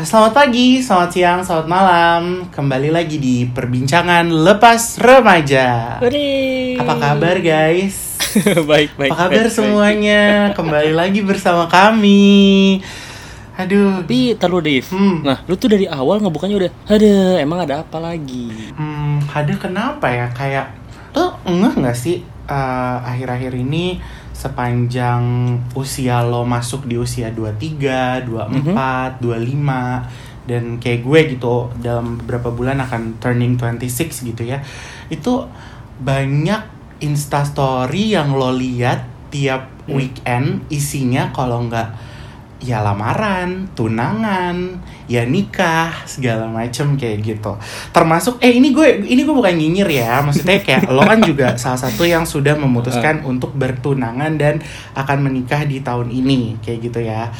[0.00, 2.22] Selamat pagi, selamat siang, selamat malam.
[2.48, 6.00] Kembali lagi di perbincangan lepas remaja.
[6.00, 6.80] Hore.
[6.80, 8.16] Apa kabar guys?
[8.70, 9.12] baik, baik.
[9.12, 10.56] Apa kabar baik, semuanya?
[10.56, 12.80] Kembali lagi bersama kami.
[13.60, 14.00] Aduh.
[14.00, 14.88] Tapi taruh Dave.
[14.88, 15.20] Hmm.
[15.20, 18.72] Nah, lu tuh dari awal ngebukanya udah, ada emang ada apa lagi?
[18.72, 20.32] Hmm, ada kenapa ya?
[20.32, 20.72] Kayak
[21.12, 24.00] lo ngeh nggak sih eh, akhir-akhir ini
[24.40, 25.22] sepanjang
[25.76, 32.80] usia lo masuk di usia 23, 24, 25 dan kayak gue gitu dalam beberapa bulan
[32.80, 34.64] akan turning 26 gitu ya.
[35.12, 35.44] Itu
[36.00, 39.98] banyak instastory yang lo lihat tiap Hmm.
[39.98, 41.88] weekend isinya kalau nggak
[42.60, 47.56] ya lamaran, tunangan, ya nikah, segala macem kayak gitu.
[47.90, 51.80] Termasuk eh ini gue ini gue bukan nyinyir ya, maksudnya kayak lo kan juga salah
[51.80, 54.60] satu yang sudah memutuskan untuk bertunangan dan
[54.92, 57.32] akan menikah di tahun ini kayak gitu ya.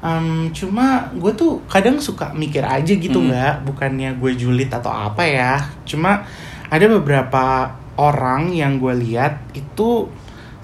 [0.00, 3.28] Em, cuma gue tuh kadang suka mikir aja gitu Hmm.
[3.28, 5.60] nggak, bukannya gue julid atau apa ya.
[5.84, 6.24] Cuma
[6.72, 10.08] ada beberapa orang yang gue lihat itu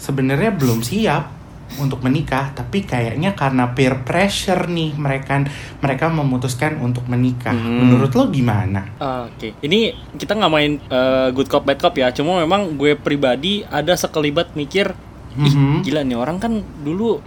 [0.01, 1.36] sebenarnya belum siap
[1.77, 5.42] untuk menikah tapi kayaknya karena peer pressure nih mereka
[5.78, 7.83] mereka memutuskan untuk menikah Hmm.
[7.83, 12.08] menurut lo gimana Ah, Oke, ini kita nggak main eh, good cop bad cop ya.
[12.11, 14.95] Cuma memang gue pribadi ada sekelibat mikir,
[15.36, 15.83] ih Mhm.
[15.83, 17.19] gila nih orang kan dulu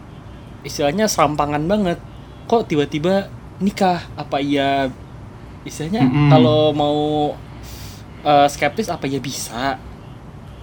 [0.62, 2.00] istilahnya serampangan banget.
[2.46, 4.02] Kok tiba-tiba nikah?
[4.16, 4.90] Apa iya
[5.62, 6.30] istilahnya Mhm.
[6.30, 7.00] kalau mau
[8.20, 9.78] eh, skeptis apa ya bisa?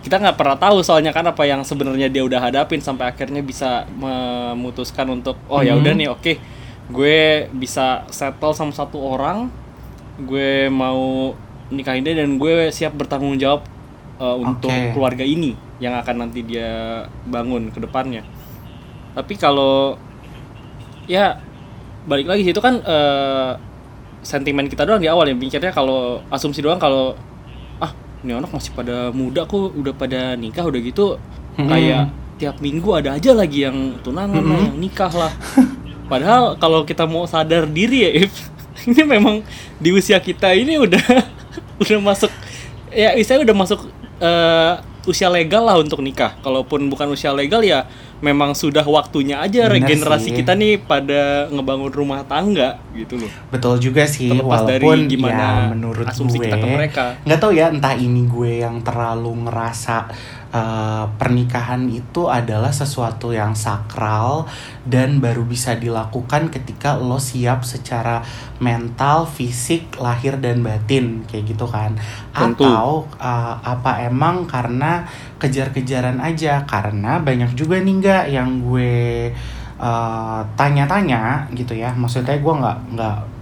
[0.06, 3.82] Kita nggak pernah tahu soalnya kan apa yang sebenarnya dia udah hadapin sampai akhirnya bisa
[3.90, 5.80] memutuskan untuk oh ya Mhm.
[5.82, 6.32] udah nih oke
[6.86, 7.18] gue
[7.50, 9.50] bisa settle sama satu orang
[10.22, 11.34] gue mau
[11.74, 13.66] nikahin dia dan gue siap bertanggung jawab
[14.22, 14.94] uh, untuk Oke.
[14.94, 18.22] keluarga ini yang akan nanti dia bangun ke depannya.
[19.12, 19.98] Tapi kalau
[21.04, 21.42] ya
[22.06, 23.58] balik lagi itu kan uh,
[24.22, 27.18] sentimen kita doang di awal ya mikirnya kalau asumsi doang kalau
[28.25, 31.20] ini anak masih pada muda kok udah pada nikah udah gitu
[31.57, 31.68] Mm-mm.
[31.68, 32.02] kayak
[32.36, 34.67] tiap minggu ada aja lagi yang tunangan lah, Mm-mm.
[34.73, 35.33] yang nikah lah.
[36.07, 38.33] Padahal kalau kita mau sadar diri ya, If,
[38.89, 39.42] ini memang
[39.80, 41.02] di usia kita ini udah
[41.83, 42.30] udah masuk
[42.92, 43.80] ya istilahnya udah masuk
[44.20, 44.73] eh,
[45.08, 46.36] usia legal lah untuk nikah.
[46.45, 50.36] Kalaupun bukan usia legal ya memang sudah waktunya aja Bener regenerasi sih.
[50.36, 53.30] kita nih pada ngebangun rumah tangga gitu loh.
[53.48, 57.04] betul juga sih Terlepas dari walaupun gimana ya menurut asumsi gue kita ke mereka.
[57.22, 60.08] nggak tahu ya entah ini gue yang terlalu ngerasa
[60.56, 64.48] eh, pernikahan itu adalah sesuatu yang sakral
[64.89, 68.24] dan baru bisa dilakukan ketika lo siap secara
[68.56, 72.00] mental, fisik, lahir dan batin kayak gitu kan.
[72.33, 72.64] Tentu.
[72.64, 75.05] atau eh, apa emang karena
[75.36, 76.64] kejar-kejaran aja.
[76.64, 79.28] Karena banyak juga nih nggak yang gue
[79.77, 81.92] eh, tanya-tanya gitu ya.
[81.92, 83.36] Maksudnya gue nggak nggak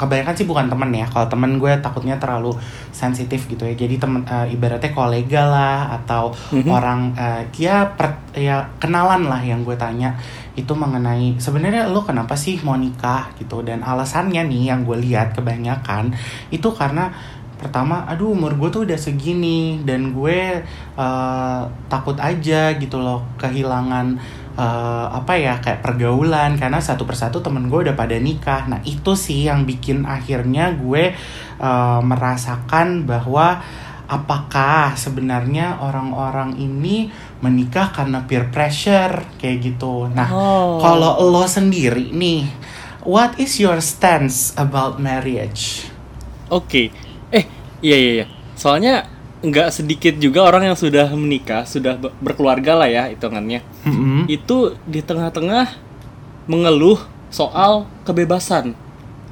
[0.00, 1.04] kebanyakan sih bukan temen ya.
[1.04, 2.56] Kalau temen gue takutnya terlalu
[2.90, 3.76] sensitif gitu ya.
[3.76, 6.70] Jadi temen eh, ibaratnya kolega lah atau Mhm.
[6.72, 10.16] orang eh, ya per- ya kenalan lah yang gue tanya
[10.56, 13.60] itu mengenai sebenarnya lo kenapa sih mau nikah gitu?
[13.60, 16.16] Dan alasannya nih yang gue lihat kebanyakan
[16.48, 17.12] itu karena
[17.54, 20.64] pertama aduh umur gue tuh udah segini dan gue
[20.96, 24.16] eh, takut aja gitu loh kehilangan
[24.60, 29.16] eh, apa ya kayak pergaulan karena satu persatu temen gue udah pada nikah nah itu
[29.16, 31.16] sih yang bikin akhirnya gue
[31.56, 33.64] eh, merasakan bahwa
[34.10, 37.08] apakah sebenarnya orang-orang ini
[37.40, 40.82] menikah karena peer pressure kayak gitu nah Oh.
[40.82, 42.44] kalau lo sendiri nih
[43.06, 45.88] what is your stance about marriage
[46.50, 46.90] Oke.
[47.30, 47.46] Eh,
[47.78, 48.26] iya iya iya.
[48.58, 49.06] Soalnya
[49.40, 53.64] nggak sedikit juga orang yang sudah menikah, sudah be- berkeluarga lah ya hitungannya.
[53.88, 54.28] Mm-mm.
[54.28, 55.72] Itu di tengah-tengah
[56.44, 57.00] mengeluh
[57.32, 58.76] soal kebebasan.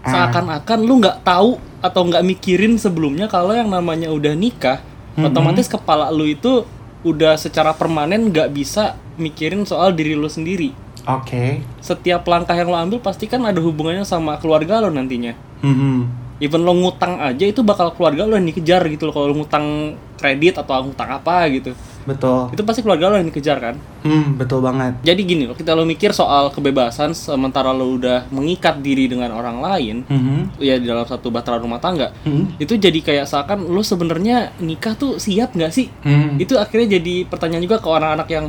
[0.00, 0.08] Ah.
[0.08, 4.80] Seakan-akan lu nggak tahu atau nggak mikirin sebelumnya kalau yang namanya udah nikah,
[5.14, 5.28] Mm-mm.
[5.28, 6.64] otomatis kepala lu itu
[7.04, 10.72] udah secara permanen nggak bisa mikirin soal diri lu sendiri.
[11.04, 11.60] Oke.
[11.84, 15.36] Setiap langkah yang lo ambil pasti kan ada hubungannya sama keluarga lo nantinya.
[15.60, 16.27] Mhm.
[16.38, 19.66] Even lo ngutang aja itu bakal keluarga lo yang dikejar gitu loh kalau lo ngutang
[20.14, 21.74] kredit atau ngutang apa gitu
[22.04, 22.48] Betul.
[22.48, 24.94] itu pasti keluarga lo yang dikejar kan Hmm, betul banget.
[25.02, 29.58] jadi gini loh kita lo mikir soal kebebasan sementara lo udah mengikat diri dengan orang
[29.58, 30.56] lain Mhm.
[30.56, 32.56] ya di dalam satu bahtera rumah tangga Mhm.
[32.56, 36.38] itu jadi kayak seakan lo sebenarnya nikah tuh siap nggak sih Mhm.
[36.38, 38.46] itu akhirnya jadi pertanyaan juga ke anak-anak yang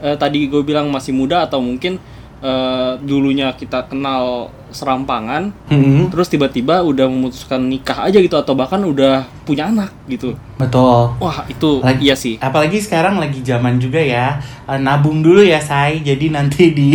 [0.00, 2.02] eh, tadi gue bilang masih muda atau mungkin
[2.42, 6.08] eh, dulunya kita kenal serampangan Mhm.
[6.08, 11.12] terus tiba-tiba udah memutuskan nikah aja gitu atau bahkan udah punya anak gitu Betul.
[11.14, 15.58] wah itu Lagi- iya sih Apalagi sekarang lagi zaman juga ya eh, nabung dulu ya
[15.58, 16.00] say.
[16.00, 16.88] Jadi nanti di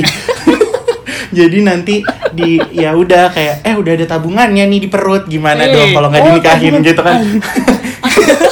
[1.38, 2.02] jadi nanti
[2.34, 6.08] di ya udah kayak eh udah ada tabungannya nih di perut gimana Eh, dong kalau
[6.08, 6.88] nggak oh, dinikahin tabungan.
[6.88, 7.20] gitu kan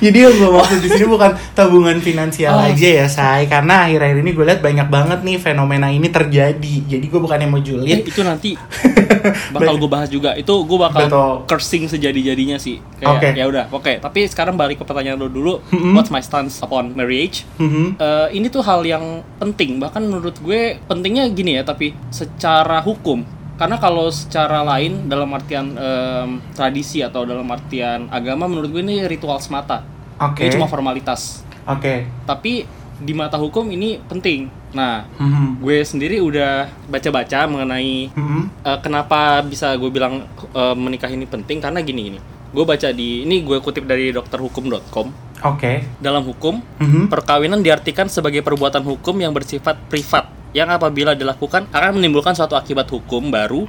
[0.00, 2.66] jadi yang gue maksud di sini bukan tabungan finansial Oh.
[2.66, 7.04] aja ya say karena akhir-akhir ini gue lihat banyak banget nih fenomena ini terjadi jadi
[7.04, 8.56] gue bukan yang mau Eh, julid itu nanti
[9.54, 10.32] bakal gue bahas juga.
[10.32, 11.32] Itu gue bakal Betul.
[11.46, 12.80] cursing sejadi-jadinya sih.
[12.96, 13.28] Kayak Oke.
[13.34, 13.92] ya udah, oke.
[13.98, 15.60] Tapi sekarang balik ke pertanyaan lo dulu.
[15.68, 15.92] Mm-mm.
[15.92, 17.44] What's my stance upon marriage?
[17.56, 17.96] Mhm.
[17.96, 19.04] Eh, ini tuh hal yang
[19.36, 19.76] penting.
[19.76, 21.62] Bahkan menurut gue pentingnya gini ya.
[21.62, 23.22] Tapi secara hukum.
[23.60, 29.04] Karena kalau secara lain dalam artian em, tradisi atau dalam artian agama menurut gue ini
[29.04, 29.84] ritual semata.
[30.16, 31.44] oke Ini cuma formalitas.
[31.62, 32.64] oke Tapi
[32.96, 34.48] di mata hukum ini penting.
[34.70, 35.60] Nah, Mhm.
[35.60, 38.40] gue sendiri udah baca-baca mengenai Mhm.
[38.62, 42.20] Eh, kenapa bisa gue bilang eh, menikah ini penting karena gini gini
[42.50, 45.06] gue baca di ini gue kutip dari dokterhukum.com
[45.40, 47.06] oke dalam hukum Mhm.
[47.06, 52.86] perkawinan diartikan sebagai perbuatan hukum yang bersifat privat yang apabila dilakukan akan menimbulkan suatu akibat
[52.86, 53.66] hukum baru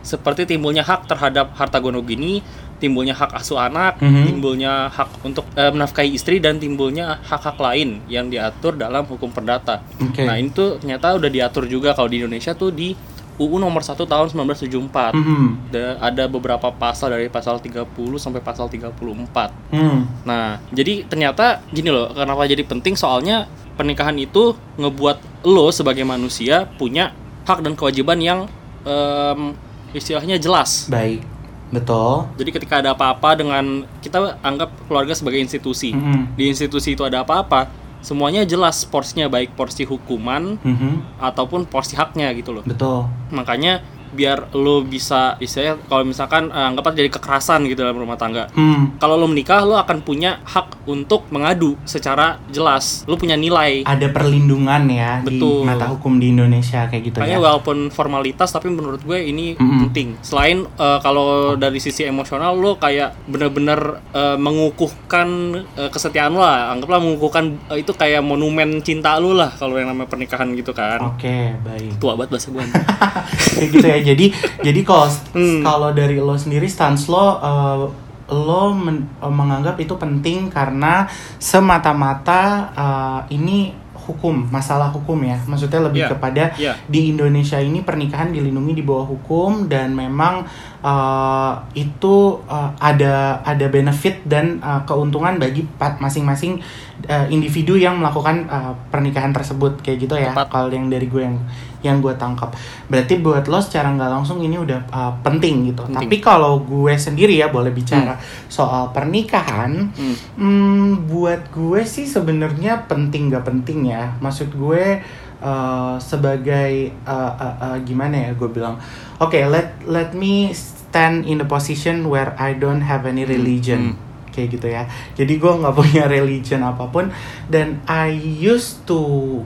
[0.00, 2.44] seperti timbulnya hak terhadap harta gonogini
[2.76, 4.22] timbulnya hak asuh anak Mhm.
[4.26, 9.80] timbulnya hak untuk eh, menafkahi istri dan timbulnya hak-hak lain yang diatur dalam hukum perdata
[9.96, 10.20] Oke.
[10.20, 12.92] nah ini tuh ternyata udah diatur juga kalau di Indonesia tuh di
[13.34, 15.46] UU nomor 1 tahun 1974 Mhm.
[15.68, 17.82] Da- ada beberapa pasal dari pasal 30
[18.16, 19.50] sampai pasal 34.
[19.70, 20.06] Hmm.
[20.22, 24.42] Nah, jadi ternyata gini loh, kenapa jadi penting soalnya pernikahan itu
[24.74, 27.10] ngebuat lo sebagai manusia punya
[27.42, 28.40] hak dan kewajiban yang
[28.82, 29.52] em,
[29.90, 30.86] istilahnya jelas.
[30.86, 31.22] baik
[31.68, 33.64] betul Jadi ketika ada apa-apa dengan
[33.98, 35.90] kita anggap keluarga sebagai institusi.
[35.90, 36.34] Mhm.
[36.34, 37.66] Di institusi itu ada apa-apa,
[37.98, 41.18] semuanya jelas porsinya baik porsi hukuman Mhm.
[41.18, 42.62] ataupun porsi haknya gitu loh.
[42.62, 43.82] betul makanya
[44.14, 48.46] biar lo bisa istilahnya kalau misalkan eh, anggap aja jadi kekerasan gitu dalam rumah tangga.
[48.54, 48.94] Hmm.
[49.02, 53.02] kalau lo menikah lo akan punya hak untuk mengadu secara jelas.
[53.10, 53.82] Lo punya nilai.
[53.82, 55.64] Ada perlindungan ya Betul.
[55.64, 57.44] di mata hukum di Indonesia kayak gitu makanya ya.
[57.44, 59.90] walaupun formalitas tapi menurut gue ini Mm-mm.
[59.90, 60.08] penting.
[60.22, 65.28] Selain eh, kalau dari sisi emosional lo kayak bener-bener eh, mengukuhkan
[65.76, 66.70] eh, kesetiaan lo lah.
[66.76, 71.00] Anggaplah mengukuhkan eh, itu kayak monumen cinta lo lah kalau yang namanya pernikahan gitu kan.
[71.16, 71.96] Oke baik.
[71.98, 72.62] Tua banget bahasa gue
[73.56, 74.26] kayak gitu ya jadi
[74.60, 75.60] jadi kalau Hmm.
[75.60, 77.84] kalau dari lo sendiri stance lo eh,
[78.26, 81.08] lo men- eh, menganggap itu penting karena
[81.38, 82.42] semata-mata
[82.72, 86.10] eh, ini hukum masalah hukum ya maksudnya lebih Iya.
[86.10, 86.72] kepada Iya.
[86.84, 90.44] di Indonesia ini pernikahan dilindungi di bawah hukum dan memang
[90.84, 96.60] eh, itu eh, ada ada benefit dan eh, keuntungan bagi masing-masing
[97.08, 101.40] eh, individu yang melakukan eh, pernikahan tersebut kayak gitu ya kalau yang dari gue yang
[101.84, 102.48] yang gue tangkap.
[102.88, 105.84] Berarti buat lo secara nggak langsung ini udah uh, penting gitu.
[105.84, 106.08] Penting.
[106.08, 108.16] tapi kalau gue sendiri ya boleh bicara
[108.48, 110.16] soal pernikahan Hmm.
[110.40, 114.16] hmm, buat gue sih sebenarnya penting gak penting ya.
[114.16, 115.04] Maksud gue
[115.44, 118.80] uh, sebagai uh, uh, uh, gimana ya gue bilang.
[119.20, 120.56] Oke let let me
[120.94, 123.98] stand in the position where I don't have any religion.
[123.98, 124.02] Hmm.
[124.34, 124.82] kayak gitu ya.
[125.14, 127.10] Jadi gue nggak punya religion apa pun.
[127.50, 128.98] Dan I used to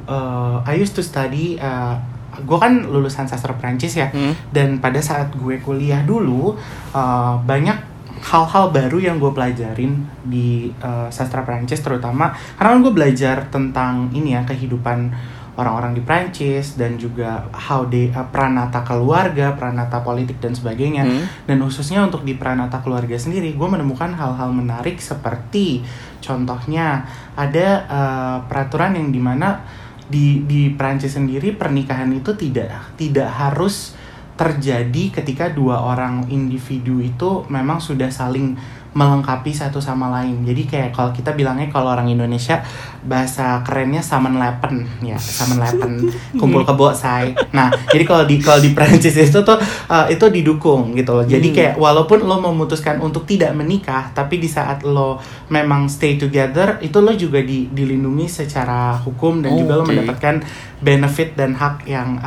[0.05, 1.97] uh, I used to study uh,
[2.41, 4.09] gue kan lulusan sastra Prancis ya.
[4.09, 4.33] Hmm.
[4.49, 6.56] dan pada saat gue kuliah dulu
[6.97, 7.77] uh, banyak
[8.25, 12.33] hal-hal baru yang gue pelajarin di uh, sastra Prancis terutama.
[12.56, 15.12] Karena kan gue belajar tentang ini ya kehidupan
[15.58, 21.02] orang-orang di Prancis dan juga how they uh, pranata keluarga, pranata politik dan sebagainya.
[21.02, 21.26] Hmm.
[21.50, 25.83] Dan khususnya untuk di pranata keluarga sendiri, gue menemukan hal-hal menarik seperti
[26.23, 27.02] contohnya
[27.35, 29.66] ada uh, peraturan yang di mana
[30.09, 33.92] di di Prancis sendiri pernikahan itu tidak tidak harus
[34.38, 38.54] terjadi ketika dua orang individu itu memang sudah saling
[38.97, 40.42] melengkapi satu sama lain.
[40.42, 42.64] Jadi kayak kalau kita bilangnya kalau orang Indonesia
[43.04, 46.09] bahasa kerennya samen lepen ya, samen lepen
[46.40, 47.37] kumpul kebo say.
[47.52, 49.59] Nah, jadi kalau di kalau di Prancis itu tuh
[49.92, 51.26] uh, itu didukung gitu loh.
[51.26, 51.57] Jadi Hmm.
[51.57, 55.16] kayak walaupun lo memutuskan untuk tidak menikah, tapi di saat lo
[55.49, 60.45] memang stay together, itu lo juga di, dilindungi secara hukum dan juga lo mendapatkan
[60.83, 62.21] benefit dan hak yang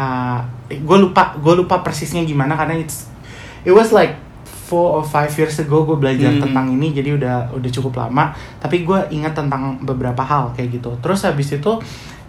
[0.71, 3.11] gue lupa gue lupa persisnya gimana karena it's
[3.67, 4.15] it was like
[4.71, 6.39] four or five years ago gue belajar Hmm.
[6.41, 10.95] tentang ini jadi udah udah cukup lama tapi gue ingat tentang beberapa hal kayak gitu
[10.97, 11.75] terus habis itu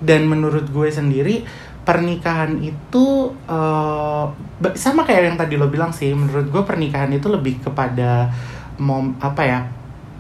[0.03, 1.47] dan menurut gue sendiri
[1.83, 3.31] pernikahan itu
[4.59, 8.31] ba- sama kayak yang tadi lo bilang sih menurut gue pernikahan itu lebih kepada
[8.77, 9.61] mom apa ya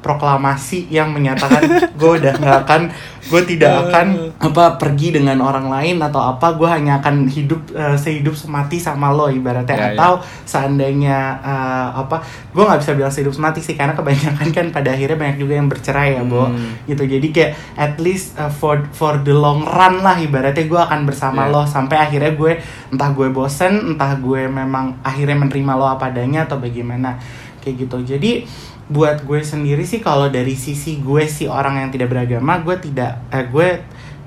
[0.02, 1.62] proklamasi yang menyatakan
[2.00, 2.82] gue udah nggak akan
[3.22, 4.06] gue tidak akan
[4.36, 9.08] apa pergi dengan orang lain atau apa gue hanya akan hidup uh, sehidup semati sama
[9.08, 9.96] lo ibaratnya Ya, ya.
[9.96, 14.90] atau seandainya uh, apa gue nggak bisa bilang sehidup semati sih karena kebanyakan kan pada
[14.90, 16.74] akhirnya banyak juga yang bercerai ya bo Hmm.
[16.84, 21.06] gitu jadi kayak at least uh, for for the long run lah ibaratnya gue akan
[21.06, 21.54] bersama Yeah.
[21.54, 22.52] lo sampai akhirnya gue
[22.90, 27.14] entah gue bosen entah gue memang akhirnya menerima lo apa adanya atau bagaimana
[27.58, 28.42] kayak gitu jadi
[28.86, 33.28] buat gue sendiri sih kalau dari sisi gue sih orang yang tidak beragama gue tidak
[33.28, 33.68] eh, gue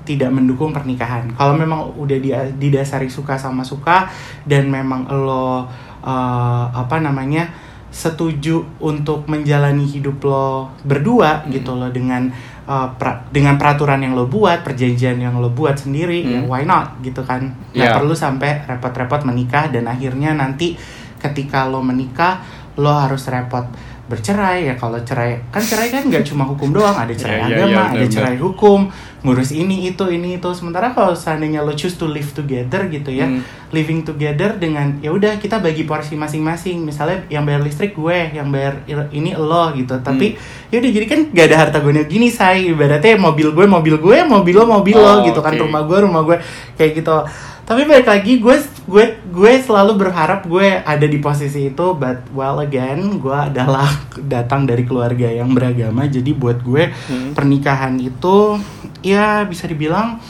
[0.02, 4.06] tidak mendukung pernikahan kalau memang udah dia didasari suka sama suka
[4.42, 5.66] dan memang lo
[6.00, 7.50] eh, apa namanya
[7.86, 11.48] setuju untuk menjalani hidup lo berdua Hmm.
[11.48, 12.28] gitu loh dengan
[12.68, 16.50] uh, pra- dengan peraturan yang lo buat perjanjian yang lo buat sendiri ya Hmm.
[16.50, 17.96] why not gitu kan nggak Yeah.
[17.96, 20.76] perlu sampai repot-repot menikah dan akhirnya nanti
[21.16, 22.44] ketika lo menikah
[22.76, 23.64] lo harus repot
[24.06, 27.56] bercerai ya kalau cerai kan cerai kan nggak cuma hukum doang ada cerai Iya, iya,
[27.56, 28.14] agama iya, ada benar-benar.
[28.14, 28.80] cerai hukum
[29.18, 30.46] ngurus ini itu ini itu.
[30.48, 33.42] Sementara kalau seandainya lo choose to live together gitu ya Hmm.
[33.68, 36.80] living together dengan ya udah kita bagi porsi masing-masing.
[36.80, 39.98] Misalnya yang bayar listrik gue yang bayar ini lo gitu.
[39.98, 42.70] Tapi ya udah jadi kan gak ada harta gue gini say.
[42.70, 45.50] Ibaratnya mobil gue mobil gue mobil lo mobil lo Oh, gitu kan.
[45.52, 45.60] oke.
[45.60, 46.36] rumah gue rumah gue.
[46.74, 47.16] Kayak gitu
[47.66, 48.56] tapi balik lagi gue
[48.86, 53.90] gue gue selalu berharap gue ada di posisi itu but well again gue adalah
[54.32, 57.34] datang dari keluarga yang beragama jadi buat gue Hmm.
[57.34, 58.62] pernikahan itu
[59.02, 60.22] ya bisa dibilang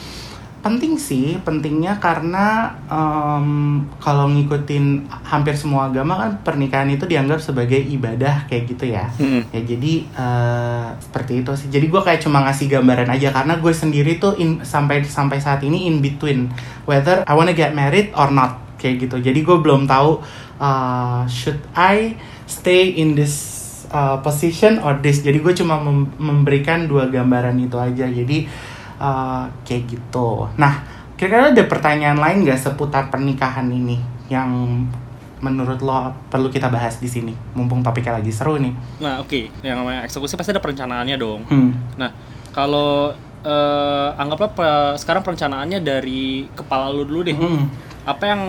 [0.67, 3.47] penting sih pentingnya karena em,
[4.03, 9.07] kalau ngikutin hampir semua agama kan pernikahan itu dianggap sebagai ibadah kayak gitu ya.
[9.15, 9.47] Hmm.
[9.55, 11.71] ya jadi eh, seperti itu sih.
[11.71, 15.63] Jadi gue kayak cuma ngasih gambaran aja karena gue sendiri tuh in- sampai sampai saat
[15.63, 16.51] ini in between
[16.83, 19.23] whether I wanna get married or not kayak gitu.
[19.23, 20.19] Jadi gue belum tahu
[20.59, 23.33] uh, should I stay in this
[23.89, 25.23] uh, position or this.
[25.23, 28.03] Jadi gue cuma mem- memberikan dua gambaran itu aja.
[28.03, 30.81] Jadi uh, kayak gitu nah
[31.13, 34.49] kira-kira ada pertanyaan lain gak seputar pernikahan ini yang
[35.37, 35.93] menurut lo
[36.27, 39.53] perlu kita bahas di sini mumpung topiknya lagi seru nih Nah, oke.
[39.61, 41.45] Yang namanya eksekusi pasti ada perencanaannya dong.
[41.45, 41.71] hmm.
[41.95, 42.09] Nah,
[42.49, 47.37] kalau eh, anggaplah pe- sekarang perencanaannya dari kepala lu dulu deh.
[47.37, 47.69] Hmm.
[48.03, 48.41] Apa yang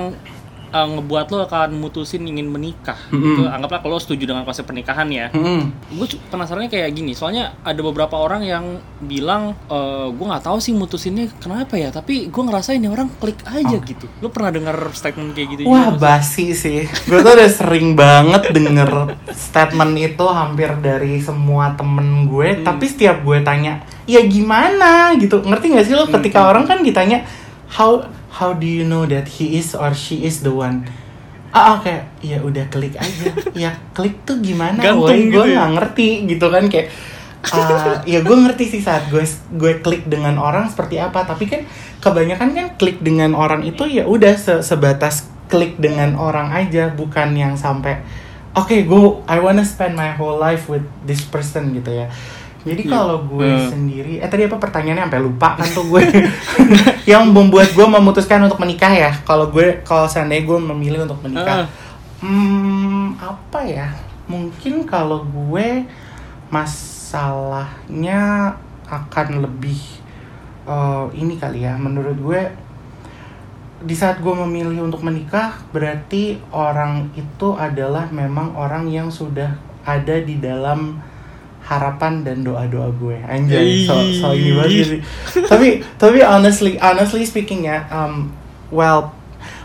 [0.68, 2.96] eh, ngebuat lo akan mutusin ingin menikah?
[3.08, 3.22] Mm-mm.
[3.22, 3.42] Gitu.
[3.44, 5.28] Anggaplah kalau lo setuju dengan konsep pernikahan ya.
[5.30, 5.72] Hmm.
[5.90, 7.12] Gue penasarannya kayak gini.
[7.12, 8.64] Soalnya ada beberapa orang yang
[8.98, 11.88] bilang, e, gue nggak tahu sih mutusinnya kenapa ya.
[11.88, 13.82] Tapi gue ngerasain ini orang klik aja Oh.
[13.82, 14.06] gitu.
[14.18, 15.60] Lo pernah dengar statement kayak gitu?
[15.64, 16.00] Wah juga?
[16.00, 18.90] basi sih Gue tuh udah sering banget denger
[19.30, 22.64] statement itu hampir dari semua temen gue Hmm.
[22.64, 26.50] Tapi setiap gue tanya Ya gimana gitu Ngerti gak sih lo ketika Hmm.
[26.50, 27.22] orang kan ditanya
[27.68, 28.04] How
[28.38, 30.86] how do you know that he is or she is the one?
[31.50, 31.90] Ah oke
[32.22, 33.34] ya udah klik aja.
[33.68, 35.66] Ya klik tuh gimana Gantung woy Gue gitu ya?
[35.66, 36.88] nggak ngerti gitu kan kayak
[37.50, 39.24] ah, ya gue ngerti sih saat gue
[39.58, 41.26] gue klik dengan orang seperti apa.
[41.26, 41.62] Tapi kan
[41.98, 47.32] kebanyakan kan klik dengan orang itu ya udah se- sebatas klik dengan orang aja bukan
[47.32, 48.04] yang sampai
[48.52, 52.12] oke gue I wanna spend my whole life with this person gitu ya
[52.68, 52.90] jadi Iya.
[52.90, 53.66] kalau gue Hmm.
[53.66, 56.00] sendiri eh tadi apa pertanyaannya sampai lupa kan tuh gue
[57.10, 61.62] yang membuat gue memutuskan untuk menikah ya kalau gue kalau seandainya gue memilih untuk menikah
[61.62, 61.66] Ah.
[62.18, 63.86] Hmm, apa ya?
[64.26, 65.86] Mungkin kalau gue
[66.50, 68.52] masalahnya
[68.84, 69.78] akan lebih
[70.64, 71.74] eh, ini kali ya.
[71.74, 72.40] Menurut gue
[73.78, 80.18] di saat gue memilih untuk menikah berarti orang itu adalah memang orang yang sudah ada
[80.18, 80.98] di dalam
[81.68, 85.00] harapan dan doa-doa gue anjay so so ini banget sih.
[85.52, 88.32] tapi tapi honestly honestly speaking ya um,
[88.72, 89.12] well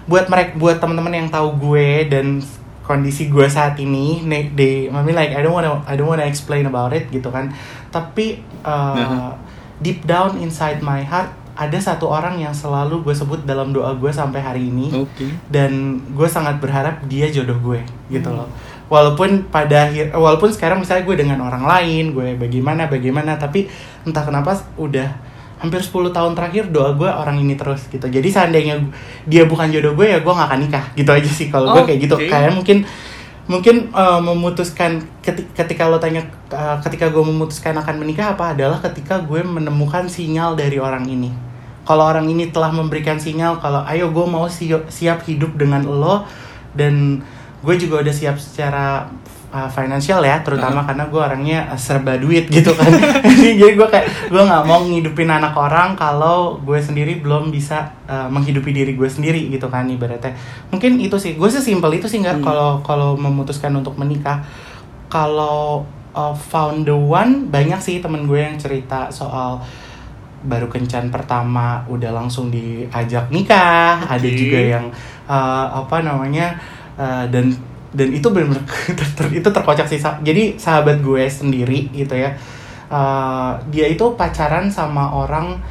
[0.04, 2.44] buat mereka buat teman-teman yang tahu gue dan
[2.84, 4.20] kondisi gue saat ini
[4.60, 7.56] they I mean like I don't wanna I don't wanna explain about it gitu kan
[7.88, 9.40] tapi uh, Aha.
[9.80, 14.10] deep down inside my heart ada satu orang yang selalu gue sebut dalam doa gue
[14.10, 15.32] sampai hari ini Oke.
[15.48, 17.80] dan gue sangat berharap dia jodoh gue
[18.10, 18.50] gitu loh
[18.94, 23.66] walaupun pada akhir walaupun sekarang misalnya gue dengan orang lain gue bagaimana bagaimana tapi
[24.06, 25.10] entah kenapa udah
[25.58, 28.04] hampir 10 tahun terakhir doa gue orang ini terus gitu.
[28.06, 28.84] Jadi seandainya
[29.24, 30.86] dia bukan jodoh gue ya gue nggak akan nikah.
[30.94, 32.16] Gitu aja sih kalau gue Oh, kayak gitu.
[32.20, 32.28] oke.
[32.28, 32.78] kayak mungkin
[33.44, 38.80] mungkin uh, memutuskan keti- ketika lo tanya uh, ketika gue memutuskan akan menikah apa adalah
[38.80, 41.32] ketika gue menemukan sinyal dari orang ini.
[41.84, 46.28] Kalau orang ini telah memberikan sinyal kalau ayo gue mau si- siap hidup dengan lo
[46.76, 47.24] dan
[47.64, 49.08] gue juga udah siap secara
[49.54, 52.90] uh, financial ya terutama karena gue orangnya uh, serba duit gitu kan.
[53.62, 58.28] Jadi gue kayak gue nggak mau ngidupin anak orang kalau gue sendiri belum bisa uh,
[58.28, 60.34] menghidupi diri gue sendiri gitu kan ibaratnya.
[60.74, 62.46] Mungkin itu sih gue sesimpel itu sih nggak Hmm.
[62.46, 64.42] kalau kalau memutuskan untuk menikah.
[65.08, 65.86] Kalau
[66.18, 69.62] uh, found the one banyak sih temen gue yang cerita soal
[70.44, 74.04] baru kencan pertama udah langsung diajak nikah.
[74.10, 74.36] Ada Oke.
[74.36, 74.86] juga yang
[75.30, 76.58] uh, apa namanya
[76.98, 77.54] uh, dan
[77.94, 78.58] dan itu benar
[79.40, 82.34] itu terkocak sih jadi sahabat gue sendiri gitu ya
[82.90, 85.62] uh, dia itu pacaran sama orang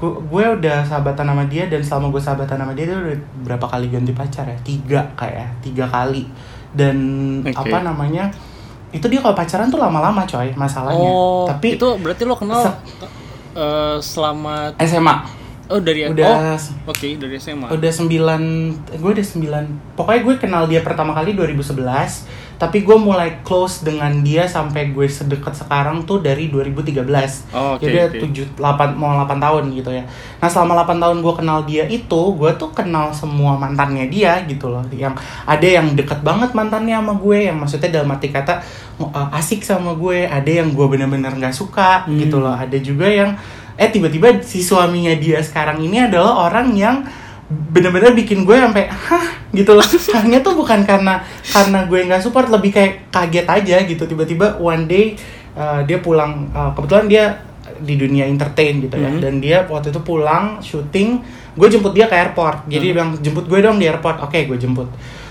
[0.00, 3.92] gue, udah sahabatan sama dia dan selama gue sahabatan sama dia dia udah berapa kali
[3.92, 4.56] ganti pacar ya?
[4.64, 6.24] Tiga kayak ya, tiga kali.
[6.72, 6.96] Dan
[7.44, 7.52] Oke.
[7.52, 8.32] apa namanya
[8.90, 11.10] itu dia kalau pacaran tuh lama-lama coy masalahnya.
[11.12, 12.80] Oh, tapi itu berarti lo kenal Se-
[13.54, 15.39] eh, selama SMA
[15.70, 17.70] oh dari oh udah oke dari SMA.
[17.70, 18.42] udah sembilan
[18.92, 21.78] gue udah sembilan pokoknya gue kenal dia pertama kali 2011
[22.60, 27.08] tapi gue mulai close dengan dia sampai gue sedekat sekarang tuh dari 2013
[27.50, 28.20] Oh, oke, jadi oke.
[28.20, 30.04] tujuh delapan mau 8 tahun gitu ya
[30.36, 34.68] nah selama 8 tahun gue kenal dia itu gue tuh kenal semua mantannya dia gitu
[34.68, 38.60] loh yang ada yang deket banget mantannya sama gue yang maksudnya dalam arti kata
[39.00, 42.16] uh, asik sama gue ada yang gue bener-bener nggak suka Hmm.
[42.18, 43.32] gitu loh ada juga yang
[43.80, 47.00] eh tiba-tiba si suaminya dia sekarang ini adalah orang yang
[47.48, 49.26] bener-bener bikin gue sampai hah?
[49.56, 49.82] gitu loh.
[50.20, 54.04] Hanya tuh bukan karena karena gue nggak support lebih kayak kaget aja gitu.
[54.04, 55.16] Tiba-tiba one day
[55.56, 57.24] uh, dia pulang uh, kebetulan dia
[57.80, 59.08] di dunia entertain gitu ya.
[59.08, 59.20] Mhm.
[59.24, 61.24] dan dia waktu itu pulang syuting
[61.56, 62.68] gue jemput dia ke airport.
[62.68, 64.20] Jadi dia bilang jemput gue dong di airport.
[64.22, 64.86] Oke gue jemput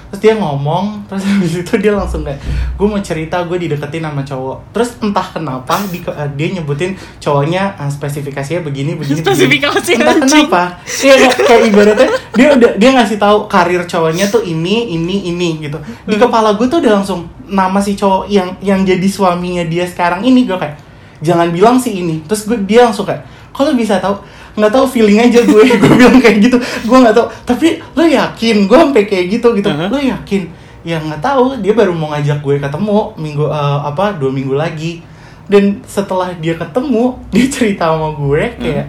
[0.10, 2.42] terus dia ngomong terus habis itu dia langsung kayak
[2.76, 7.78] gue mau cerita gue dideketin sama cowok terus entah kenapa di, uh, dia nyebutin cowoknya
[7.78, 9.26] uh, spesifikasinya begini begini begini.
[9.26, 10.50] Spesifikasi, entah anjing.
[10.50, 10.62] kenapa
[11.06, 15.50] iya kayak, kayak ibaratnya dia udah dia ngasih tahu karir cowoknya tuh ini ini ini
[15.62, 16.28] gitu di Hmm.
[16.28, 20.44] kepala gue tuh udah langsung nama si cowok yang yang jadi suaminya dia sekarang ini
[20.44, 20.76] gue kayak
[21.22, 23.24] jangan bilang sih ini terus gue dia langsung kayak
[23.54, 24.20] kalau bisa tahu
[24.58, 26.58] nggak tahu feeling aja gue gue bilang kayak gitu.
[26.86, 27.28] Gue nggak tahu.
[27.46, 28.66] Tapi lo yakin?
[28.66, 29.70] Gue sampai kayak gitu gitu.
[29.70, 29.90] Uh-huh.
[29.90, 30.42] lo yakin?
[30.82, 31.60] Ya nggak tahu.
[31.60, 35.04] Dia baru mau ngajak gue ketemu minggu eh, apa dua minggu lagi.
[35.50, 38.88] Dan setelah dia ketemu dia cerita sama gue kayak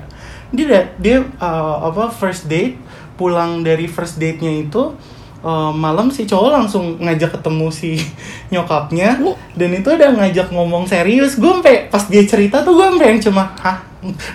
[0.51, 2.77] dia udah- dia eh, apa first date.
[3.17, 4.97] Pulang dari first date nya itu
[5.41, 7.97] eh, malam si cowok langsung ngajak ketemu si
[8.53, 9.37] nyokapnya Oh.
[9.53, 13.21] dan itu udah ngajak ngomong serius gue sampai pas dia cerita tuh gue sampai yang
[13.23, 13.79] cuma hah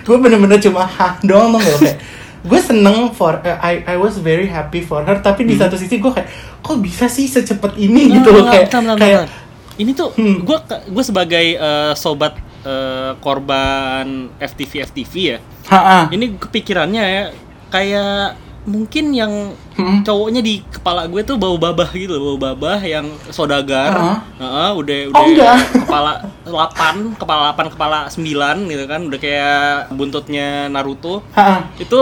[0.02, 1.98] gue bener-bener cuma hah doang gak kayak
[2.46, 5.66] gue seneng for eh, I I was very happy for her tapi di Hmm.
[5.66, 8.80] satu sisi gue kayak kok bisa sih secepat ini Nggak, gitu loh nggak, kayak bentar,
[8.80, 9.76] bentar, kayak bentar.
[9.76, 10.36] ini tuh Hmm.
[10.40, 17.24] gue gue sebagai eh, sobat eh, korban FTV FTV ya ha ini kepikirannya ya
[17.68, 19.30] kayak mungkin yang
[19.72, 20.02] Hmm.
[20.02, 24.18] cowoknya di kepala gue tuh bau babah gitu bau babah yang sodagar Heeh.
[24.38, 25.56] Heeh, udah Oh, udah enggak.
[25.84, 28.26] kepala 8 kepala 8 kepala 9
[28.66, 32.00] gitu kan udah kayak buntutnya Naruto ha itu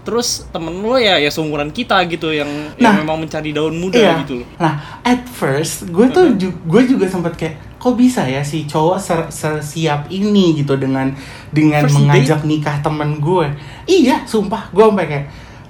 [0.00, 2.90] terus temen lo ya ya seumuran kita gitu yang Nah.
[2.90, 4.24] yang memang mencari daun muda Iya.
[4.24, 8.40] gitu loh Nah, at first gue tuh ju- gue juga sempat kayak kok bisa ya
[8.40, 11.12] si cowok ser- sesiap ini gitu dengan
[11.48, 13.46] dengan First mengajak nikah temen gue.
[13.86, 15.26] Iya, sumpah gue sampai kayak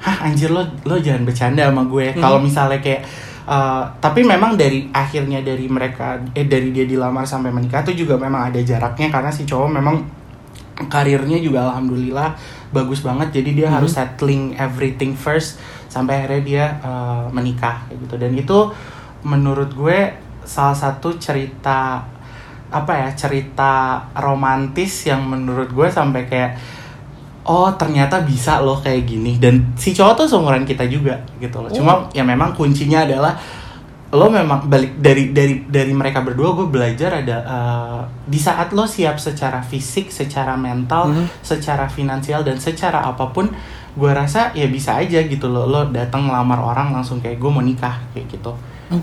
[0.08, 2.16] hah anjir lo lo jangan bercanda sama gue.
[2.16, 2.20] Hmm.
[2.24, 3.04] Kalau misalnya kayak
[3.44, 8.16] uh, tapi memang dari akhirnya dari mereka eh dari dia dilamar sampai menikah tuh juga
[8.16, 9.96] memang ada jaraknya karena si cowok memang
[10.88, 12.38] karirnya juga alhamdulillah
[12.70, 15.58] bagus banget jadi dia harus settling everything first
[15.90, 18.58] sampai akhirnya dia uh, menikah kayak gitu dan itu
[19.26, 19.98] menurut gue
[20.46, 22.06] salah satu cerita
[22.68, 26.52] apa ya cerita romantis yang menurut gue sampai kayak
[27.44, 29.36] oh ternyata bisa loh kayak gini.
[29.36, 31.70] Dan si cowok tuh seumuran kita juga gitu loh.
[31.70, 33.34] Cuma ya memang kuncinya adalah
[34.08, 38.88] lo memang balik dari dari dari mereka berdua gue belajar ada eh, di saat lo
[38.88, 41.44] siap secara fisik secara mental Mhm.
[41.44, 43.52] secara finansial dan secara apa pun
[43.92, 45.68] gue rasa ya bisa aja gitu loh.
[45.68, 48.52] Lo datang ngelamar orang langsung kayak gue mau nikah kayak gitu.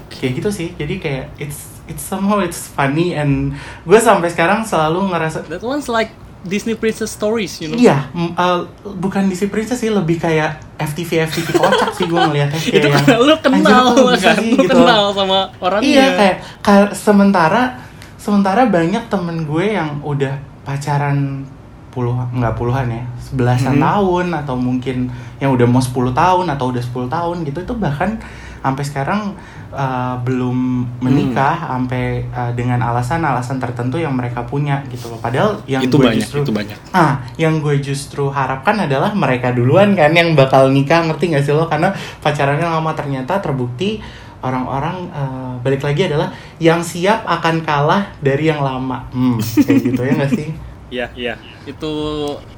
[0.10, 0.68] Kayak gitu sih.
[0.74, 3.54] Jadi kayak it's it's somehow it's funny and
[3.86, 6.10] gue sampai sekarang selalu ngerasa that one's like
[6.46, 8.64] Disney princess stories you know Iya, uh,
[8.96, 13.20] bukan DC Princess sih, lebih kayak FTV FTV kocak sih gue ngeliatnya kayak itu yang,
[13.20, 14.72] lu kenal "Anjir, kok bisa kan sih?" lu gitu.
[14.72, 17.82] kenal sama orangnya Iya, kayak ka- sementara
[18.16, 21.46] sementara banyak temen gue yang udah pacaran
[21.90, 23.82] puluhan nggak puluhan ya sebelasan Mhm.
[23.82, 28.20] tahun atau mungkin yang udah mau 10 tahun atau udah 10 tahun gitu itu bahkan
[28.66, 29.22] sampai sekarang
[29.70, 30.58] uh, belum
[30.98, 31.86] menikah Hmm.
[31.86, 36.26] sampai uh, dengan alasan-alasan tertentu yang mereka punya gitu loh padahal yang itu gue banyak
[36.26, 41.06] justru itu banyak Ah, yang gue justru harapkan adalah mereka duluan kan yang bakal nikah,
[41.06, 41.70] ngerti gak sih lo?
[41.70, 44.02] Karena pacarannya lama ternyata terbukti
[44.42, 49.06] orang-orang eh, balik lagi adalah yang siap akan kalah dari yang lama.
[49.14, 50.50] Hmm, kayak gitu ya gak sih?
[50.96, 51.36] Iya, iya.
[51.68, 51.92] Itu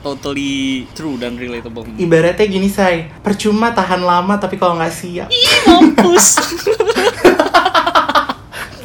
[0.06, 1.90] totally true dan relatable.
[1.98, 5.28] Ibaratnya gini say, percuma tahan lama tapi kalau nggak siap.
[5.34, 6.26] Ih, mampus.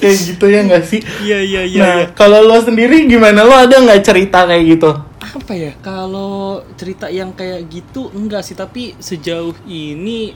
[0.02, 1.78] kayak gitu ya nggak sih Iya iya iya.
[1.78, 2.06] nah iya.
[2.10, 4.90] kalau lo sendiri gimana lo ada nggak cerita kayak gitu
[5.22, 10.34] apa ya kalau cerita yang kayak gitu enggak sih tapi sejauh ini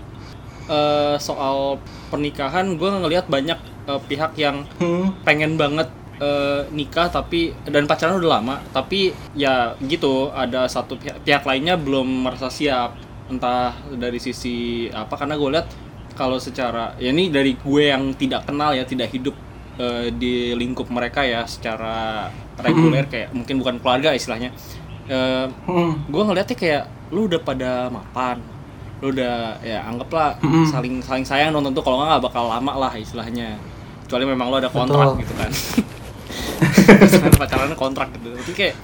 [0.70, 1.82] eh, soal
[2.14, 3.58] pernikahan gue ngelihat banyak
[3.90, 5.26] eh, pihak yang hmm.
[5.26, 11.20] pengen banget eh, nikah tapi dan pacaran udah lama tapi ya gitu ada satu pihak,
[11.22, 15.66] pihak lainnya belum merasa siap entah dari sisi apa karena gue lihat
[16.12, 19.34] kalau secara ya ini dari gue yang tidak kenal ya tidak hidup
[19.76, 24.52] eh, di lingkup mereka ya secara reguler kayak mungkin bukan keluarga istilahnya
[25.06, 26.02] Eh, Hmm.
[26.02, 28.42] gue ngeliatnya kayak lu udah pada mapan
[28.98, 30.66] lu udah ya anggaplah Mm-mm.
[30.66, 33.54] saling saling sayang dong tentu kalau nggak nggak bakal lama lah istilahnya
[34.02, 35.22] kecuali memang lo ada kontrak Betul.
[35.22, 35.50] gitu kan
[37.36, 38.34] pacarannya kontrak gitu.
[38.34, 38.74] Tapi kayak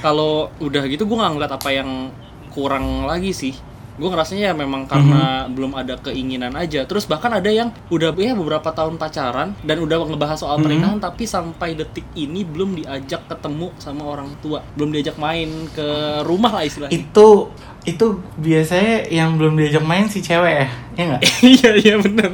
[0.00, 2.10] kalau udah gitu gue nggak ngeliat apa yang
[2.50, 3.54] kurang lagi sih
[3.96, 6.84] gue ngerasanya ya memang karena belum ada keinginan aja.
[6.84, 10.62] Terus bahkan ada yang udah ya beberapa tahun pacaran dan udah ngebahas soal Mhm.
[10.62, 14.60] pernikahan tapi sampai detik ini belum diajak ketemu sama orang tua.
[14.74, 15.88] Belum diajak main ke
[16.22, 16.94] rumah lah istilahnya.
[16.94, 17.50] Itu
[17.80, 21.22] itu biasanya yang belum diajak main si cewek ya ya nggak?
[21.56, 22.28] Iya iya benar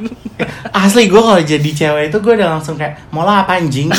[0.69, 3.87] asli gue kalau jadi cewek itu gue udah langsung kayak mau lah apa anjing?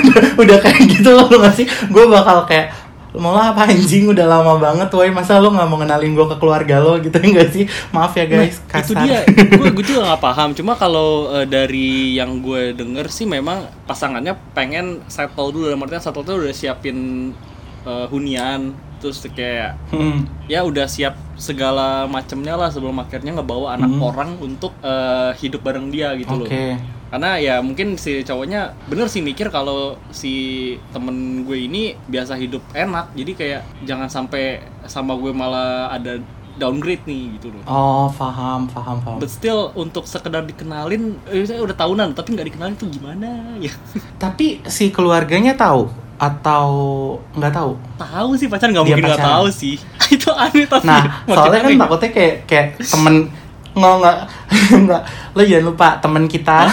[0.00, 1.66] Udah, udah kayak gitu loh nggak sih?
[1.88, 2.72] Gue bakal kayak
[3.10, 5.10] mau lah apa anjing udah lama banget woi.
[5.10, 7.64] Masa lo nggak mau kenalin gue ke keluarga lo gitu enggak sih?
[7.90, 9.02] Maaf ya guys Nah, itu kasar.
[9.02, 9.18] dia.
[9.50, 10.48] Gue gue juga nggak paham.
[10.54, 15.66] Cuma kalau eh, dari yang gue denger sih memang pasangannya pengen settle dulu.
[15.66, 17.30] Dalam artian settle tuh udah siapin
[17.82, 20.28] eh, hunian terus kayak Hmm.
[20.44, 24.02] ya udah siap segala macamnya lah sebelum akhirnya ngebawa anak Hmm.
[24.04, 26.76] orang untuk eh, hidup bareng dia gitu oke loh
[27.10, 30.30] karena ya mungkin si cowoknya bener sih mikir kalau si
[30.90, 36.22] temen gue ini biasa hidup enak jadi kayak jangan sampai sama gue malah ada
[36.54, 41.58] downgrade nih gitu loh oh paham paham paham But still untuk sekedar dikenalin, eh, saya
[41.58, 43.26] udah tahunan tapi nggak dikenalin tuh gimana
[43.58, 43.72] ya?
[44.22, 46.68] tapi si keluarganya tahu atau
[47.32, 47.72] nggak tahu?
[47.96, 49.80] Tahu sih pacar nggak mungkin nggak tahu sih.
[50.14, 50.84] Itu aneh tapi.
[50.84, 53.32] Nah, soalnya kan takutnya kayak kayak temen
[53.72, 54.16] nggak nggak
[54.84, 55.02] nggak.
[55.32, 56.68] Lo jangan lupa temen kita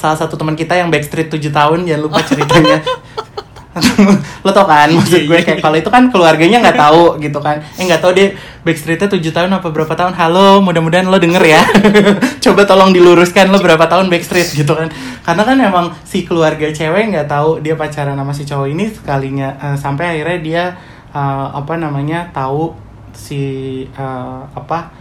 [0.00, 2.80] salah satu teman kita yang backstreet 7 tahun jangan lupa ceritanya
[4.44, 7.38] lo tau kan maksud Iya, gue iya, kayak kalau itu kan keluarganya nggak tahu gitu
[7.38, 7.62] kan.
[7.78, 8.34] Eh nggak tahu dia
[8.66, 10.12] backstreetnya 7 tahun apa berapa tahun?
[10.18, 11.62] Halo mudah-mudahan lo denger ya.
[12.44, 14.90] Coba tolong diluruskan lo berapa tahun backstreet gitu kan.
[15.22, 19.54] Karena kan emang si keluarga cewek nggak tahu dia pacaran sama si cowok ini sekalinya
[19.62, 20.64] eh, sampai akhirnya dia
[21.14, 22.74] eh, apa namanya tahu
[23.14, 23.42] si
[23.86, 24.99] eh, apa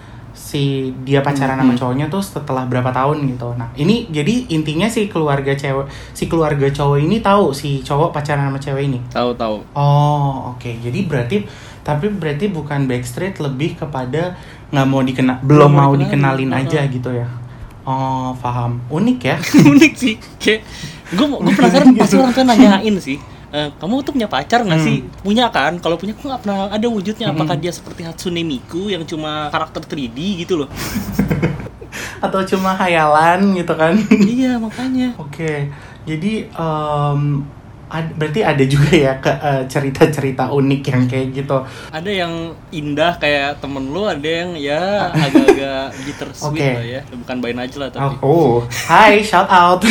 [0.49, 1.79] si dia pacaran sama Mhm.
[1.79, 3.53] cowoknya tuh setelah berapa tahun gitu.
[3.53, 5.85] Nah, ini jadi intinya si keluarga cewek
[6.17, 8.97] si keluarga cowok ini tahu si cowok pacaran sama cewek ini.
[9.13, 9.61] Tahu tahu.
[9.77, 10.65] Oh, oke.
[10.81, 11.45] Jadi berarti
[11.85, 14.33] tapi berarti bukan backstreet lebih kepada
[14.73, 17.29] nggak mau dikenal belum mau dikenalin dikenalin, aja gitu ya.
[17.85, 18.81] Oh, paham.
[18.89, 19.37] Unik ya.
[19.69, 20.17] Unik sih.
[20.41, 20.65] Kayak
[21.09, 23.17] gue gue penasaran pasti orang tua nanyain sih.
[23.49, 24.85] "Eh, kamu tuh punya pacar nggak Hmm.
[24.85, 24.97] sih?
[25.19, 25.77] Punya kan?
[25.77, 27.29] Kalau punya kok nggak pernah ada wujudnya.
[27.29, 27.63] Apakah Hmm.
[27.63, 30.69] dia seperti Hatsune Miku yang cuma karakter 3D gitu loh?
[32.19, 33.97] Atau cuma hayalan gitu kan.
[34.21, 35.15] iya makanya.
[35.15, 35.71] Oke,
[36.03, 37.41] jadi em,
[37.89, 41.57] ad- berarti ada juga ya ke eh, cerita-cerita unik yang kayak gitu.
[41.89, 42.33] Ada yang
[42.69, 46.69] indah kayak temen lu, ada yang ya agak-agak bittersweet Oke.
[46.71, 47.01] lah ya.
[47.09, 48.15] Bukan by Najla tapi.
[48.21, 49.81] Oh, hai, shout out.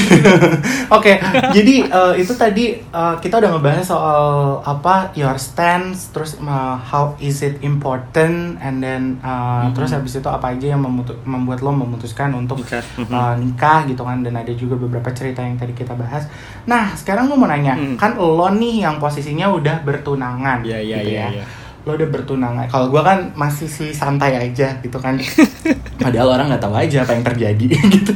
[0.91, 4.25] Oke, jadi eh, itu tadi eh, kita udah ngebahas soal
[4.61, 6.47] apa your stance, terus eh,
[6.83, 9.75] how is it important, and then eh, Mhm.
[9.75, 12.85] terus habis itu apa aja yang memutu- membuat lo memutuskan untuk Nikah.
[13.05, 16.29] uh, nikah gitu kan dan ada juga beberapa cerita yang tadi kita bahas.
[16.65, 17.97] Nah sekarang gue mau nanya, Hmm.
[17.97, 21.25] kan lo nih yang posisinya udah bertunangan, Iya iya gitu iya.
[21.25, 21.29] ya.
[21.35, 21.47] iya.
[21.83, 22.67] Lo udah bertunangan.
[22.67, 25.17] Kalau gue kan masih sih santai aja gitu kan.
[26.03, 28.13] Padahal orang nggak tahu aja apa yang terjadi gitu.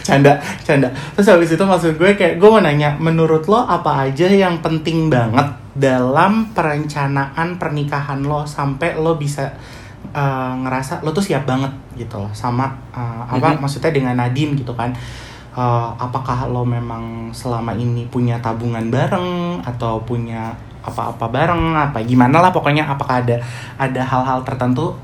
[0.00, 0.86] canda, canda.
[1.12, 5.08] Terus habis itu maksud gue kayak gue mau nanya, menurut lo apa aja yang penting
[5.08, 9.50] banget dalam perencanaan pernikahan lo sampai lo bisa
[10.10, 13.58] uh, ngerasa lo tuh siap banget gitu loh sama uh, apa Mhm.
[13.58, 14.90] maksudnya dengan Nadine gitu kan
[15.58, 22.38] Uh, apakah lo memang selama ini punya tabungan bareng atau punya apa-apa bareng apa gimana
[22.38, 23.42] lah pokoknya apakah ada
[23.74, 24.94] ada hal-hal tertentu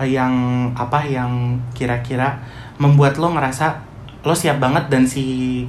[0.00, 0.32] uh, yang
[0.72, 1.28] apa yang
[1.70, 2.40] kira-kira
[2.76, 3.84] membuat lo ngerasa
[4.24, 5.68] lo siap banget dan si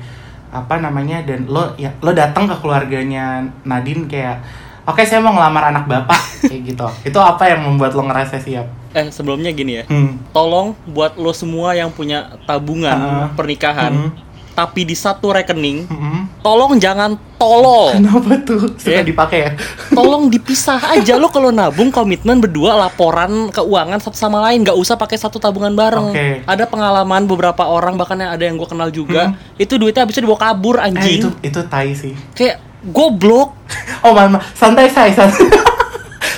[0.49, 4.39] apa namanya dan lo ya lo datang ke keluarganya Nadine kayak
[4.88, 6.15] oke saya mau ngelamar anak bapak
[6.47, 9.86] kayak gitu itu apa yang membuat lo ngerasa siap Eh sebelumnya gini ya.
[9.86, 10.34] hmm.
[10.34, 13.30] Tolong buat lo semua yang punya tabungan Ah.
[13.38, 14.28] pernikahan Mhm.
[14.59, 16.43] Tapi di satu rekening Mhm.
[16.43, 17.95] tolong jangan tolol.
[17.95, 19.05] Kenapa tuh suka Eh.
[19.05, 19.51] dipakai ya?
[19.89, 24.93] Tolong dipisah aja lo kalau nabung komitmen berdua laporan keuangan satu sama lain nggak usah
[24.93, 26.11] pakai satu tabungan bareng.
[26.11, 26.43] Oke.
[26.43, 30.75] Ada pengalaman beberapa orang bahkan ada yang gue kenal juga itu duitnya habisnya dibawa kabur
[30.77, 31.19] Eh, anjing.
[31.21, 32.11] itu itu tai sih.
[32.33, 33.55] Kayak goblok.
[34.03, 35.47] Oh mama, santai say, santai.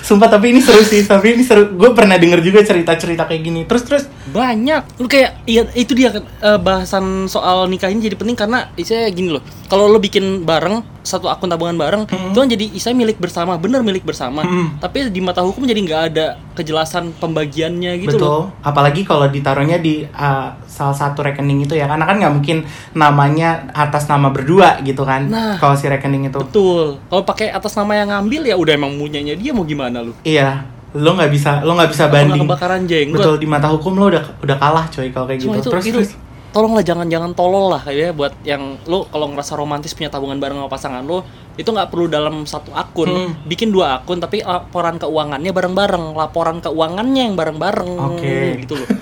[0.01, 1.77] Sumpah tapi ini seru sih, tapi ini seru.
[1.77, 3.61] Gue pernah denger juga cerita-cerita kayak gini.
[3.69, 8.37] Terus terus banyak lu kayak iya itu dia eh, bahasan soal nikah ini jadi penting
[8.39, 12.65] karena istilahnya gini loh kalau lo bikin bareng satu akun tabungan bareng itu kan jadi
[12.71, 14.77] istilahnya milik bersama bener milik bersama Mm-mm.
[14.77, 18.21] tapi di mata hukum jadi nggak ada kejelasan pembagiannya gitu betul.
[18.21, 22.57] loh Apalagi kalau ditaruhnya di uh, salah satu rekening itu ya, karena kan nggak mungkin
[22.93, 25.25] namanya atas nama berdua gitu kan.
[25.25, 25.57] Nah.
[25.57, 26.37] kalau si rekening itu.
[26.37, 30.13] betul kalau pakai atas nama yang ngambil ya udah emang punyanya dia mau gimana lu
[30.21, 32.41] Iya, lo nggak bisa lo nggak bisa Apa nggak banding.
[32.45, 35.65] kebakaran jenggot Betul di mata hukum lo udah udah kalah coy kalau kayak Cuma gitu.
[35.65, 36.11] itu, terus itu terus.
[36.51, 40.59] Tolonglah jangan jangan tolol lah ya buat yang lo kalau ngerasa romantis punya tabungan bareng
[40.59, 43.31] sama pasangan lo itu nggak perlu dalam satu akun Hmm.
[43.43, 48.35] bikin dua akun tapi laporan keuangannya bareng-bareng laporan keuangannya yang bareng-bareng Oke.
[48.61, 48.87] gitu loh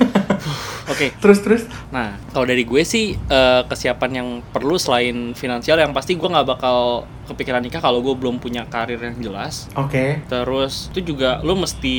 [0.89, 1.63] Oke, Terus terus.
[1.89, 6.47] nah kalau dari gue sih eh, kesiapan yang perlu selain finansial yang pasti gue nggak
[6.47, 9.69] bakal kepikiran nikah kalau gue belum punya karir yang jelas.
[9.73, 10.25] Oke.
[10.25, 11.95] Terus itu juga lo mesti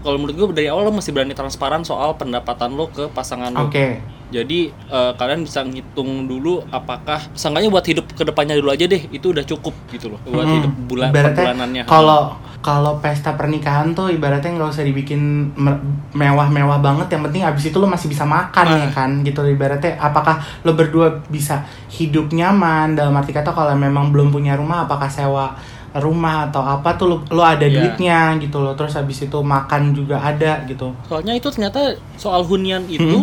[0.00, 3.66] kalau menurut gue dari awal lo mesti berani transparan soal pendapatan lo ke pasangan lo.
[3.66, 4.02] Oke.
[4.26, 9.06] Jadi eh, kalian bisa ngitung dulu apakah seenggaknya buat hidup ke depannya dulu aja deh
[9.08, 10.56] itu udah cukup gitu loh buat Mm-mm.
[10.58, 11.22] hidup bulan Hmm.
[11.30, 11.82] Perbulanannya.
[11.84, 12.22] Kalau
[12.58, 15.20] kalau pesta pernikahan tuh ibaratnya nggak usah dibikin
[15.52, 15.84] me-
[16.14, 17.12] mewah-mewah banget.
[17.12, 18.80] Yang penting abis itu lo masih bisa makan Ah.
[18.80, 19.44] ya kan gitu.
[19.44, 21.60] Ibaratnya apakah lo berdua bisa
[21.90, 25.52] hidup nyaman dalam arti kata kalau memang belum punya rumah apakah sewa
[25.94, 27.70] rumah atau apa tuh lo, lo ada Iya.
[27.72, 28.74] duitnya gitu loh.
[28.74, 30.90] Terus habis itu makan juga ada gitu.
[31.04, 31.80] Soalnya itu ternyata
[32.14, 33.22] soal hunian itu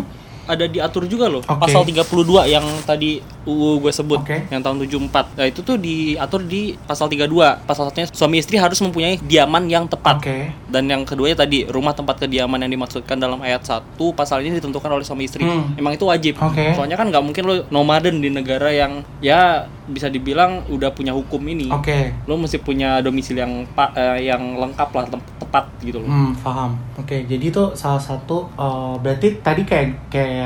[0.51, 1.41] ada diatur juga loh.
[1.43, 1.61] Oke.
[1.63, 4.45] Pasal 32 yang tadi UU gue sebut Oke.
[4.53, 5.39] yang tahun 74.
[5.39, 7.65] Nah, itu tuh diatur di pasal 32.
[7.65, 10.21] Pasal satunya suami istri harus mempunyai diaman yang tepat.
[10.21, 10.53] Oke.
[10.69, 14.91] Dan yang keduanya tadi rumah tempat kediaman yang dimaksudkan dalam ayat 1 pasal ini ditentukan
[14.91, 15.41] oleh suami istri.
[15.41, 15.73] Hmm.
[15.79, 16.37] Emang itu wajib.
[16.37, 16.75] Oke.
[16.77, 21.41] Soalnya kan nggak mungkin lo nomaden di negara yang ya bisa dibilang udah punya hukum
[21.49, 21.67] ini.
[21.73, 22.13] Oke.
[22.29, 23.65] Lo mesti punya domisili yang
[23.97, 25.05] eh, yang lengkap lah,
[25.41, 26.09] tepat gitu loh.
[26.09, 26.77] Hmm, paham.
[26.95, 30.40] Oke, jadi itu salah satu eh, berarti tadi kayak kayak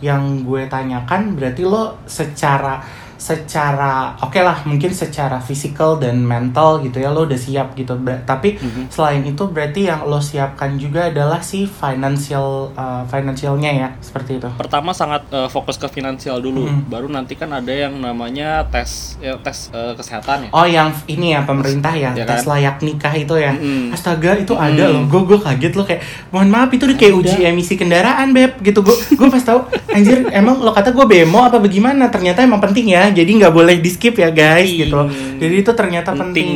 [0.00, 2.82] yang gue tanyakan berarti lo secara
[3.16, 8.20] secara oke lah mungkin secara fisikal dan mental gitu ya lo udah siap gitu Ber-
[8.22, 8.88] tapi Mhm.
[8.88, 14.48] selain itu berarti yang lo siapkan juga adalah si financial eh, financialnya ya seperti itu
[14.54, 16.80] Pertama sangat eh, fokus ke finansial dulu, Mhm.
[16.86, 20.50] baru nanti kan ada yang namanya tes ya, tes eh, kesehatan ya.
[20.52, 22.52] oh yang ini ya pemerintah ya, Ya tes kan?
[22.52, 23.88] layak nikah itu ya Mm-mm.
[23.90, 24.68] Astaga itu Mm-mm.
[24.68, 28.30] ada loh, gue gue kaget loh kayak mohon maaf itu udah kayak uji emisi kendaraan
[28.30, 28.84] beb gitu.
[28.84, 32.12] Gue gue pas tahu anjir emang lo kata gue bemo apa bagaimana?
[32.12, 34.80] Ternyata emang penting ya jadi nggak boleh di skip ya guys Penting.
[34.86, 35.00] gitu
[35.34, 36.48] jadi itu ternyata penting,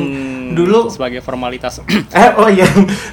[0.54, 1.82] dulu sebagai formalitas.
[2.16, 2.64] eh oh iya.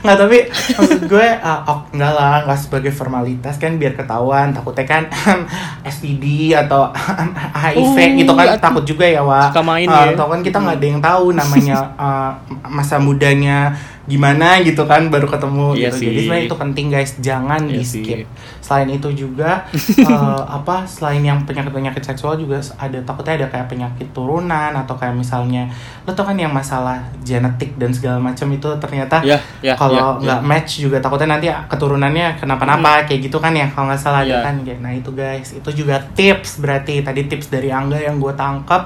[0.01, 4.55] Nggak tapi maksud gue ah, oh, enggak lah nggak sebagai formalitas kan biar ketahuan.
[4.55, 5.03] Takutnya kan
[5.95, 6.89] STD atau
[7.63, 10.15] HIV Oh, gitu kan takut juga ya wa Suka main Ah, ya.
[10.15, 12.31] atau kan kita nggak ada yang tahu namanya ah,
[12.77, 16.05] masa mudanya gimana gitu kan baru ketemu Iya gitu sih.
[16.05, 18.01] jadi sebenarnya itu penting guys jangan Iya di sih.
[18.01, 18.19] skip
[18.59, 19.65] selain itu juga
[20.11, 24.93] eh, apa selain yang penyakit penyakit seksual juga ada takutnya ada kayak penyakit turunan atau
[24.93, 25.65] kayak misalnya
[26.01, 30.23] lo tau kan yang masalah genetik dan segala macam itu ternyata ya, ya, kalau ya,
[30.23, 30.47] nggak ya.
[30.47, 34.41] match juga takutnya nanti keturunannya kenapa-napa kayak gitu kan ya kalau nggak salah ada Iya.
[34.43, 38.33] kan kayak nah itu guys itu juga tips berarti tadi tips dari Angga yang gue
[38.33, 38.85] tangkap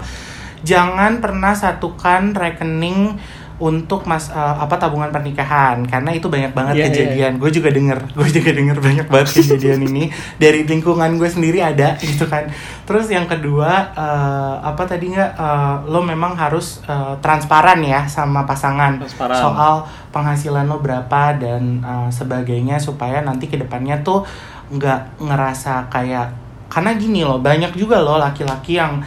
[0.59, 3.15] jangan pernah satukan rekening
[3.59, 5.83] untuk mas eh, apa tabungan pernikahan.
[5.85, 7.31] Karena itu banyak banget Iya, iya, kejadian.
[7.37, 10.03] Gue juga denger gue juga denger banyak banget kejadian ini.
[10.39, 12.47] Dari lingkungan gue sendiri ada gitu kan.
[12.87, 15.31] Terus yang kedua eh, apa tadi nggak?
[15.35, 18.97] Eh, lo memang harus eh, transparan ya sama pasangan.
[19.03, 19.37] Transparan.
[19.39, 19.75] soal
[20.09, 24.25] penghasilan lo berapa dan uh, sebagainya supaya nanti ke depannya tuh
[24.73, 26.33] nggak ngerasa kayak
[26.69, 29.01] karena gini loh banyak juga loh laki-laki yang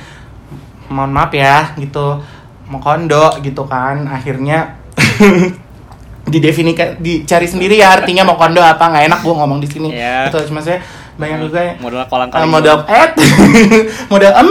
[0.90, 2.18] mohon maaf ya gitu
[2.66, 4.04] mau kondo gitu kan.
[4.06, 4.78] Akhirnya
[6.22, 8.88] didefinikan dicari sendiri ya artinya mau kondo apa.
[8.88, 9.88] Nggak enak gue ngomong di sini.
[9.90, 10.30] Iya.
[10.30, 10.78] itu cuma saya
[11.12, 12.48] banyak juga yang modal kolang Uh, kaling.
[12.48, 13.12] modal et
[14.12, 14.48] modal em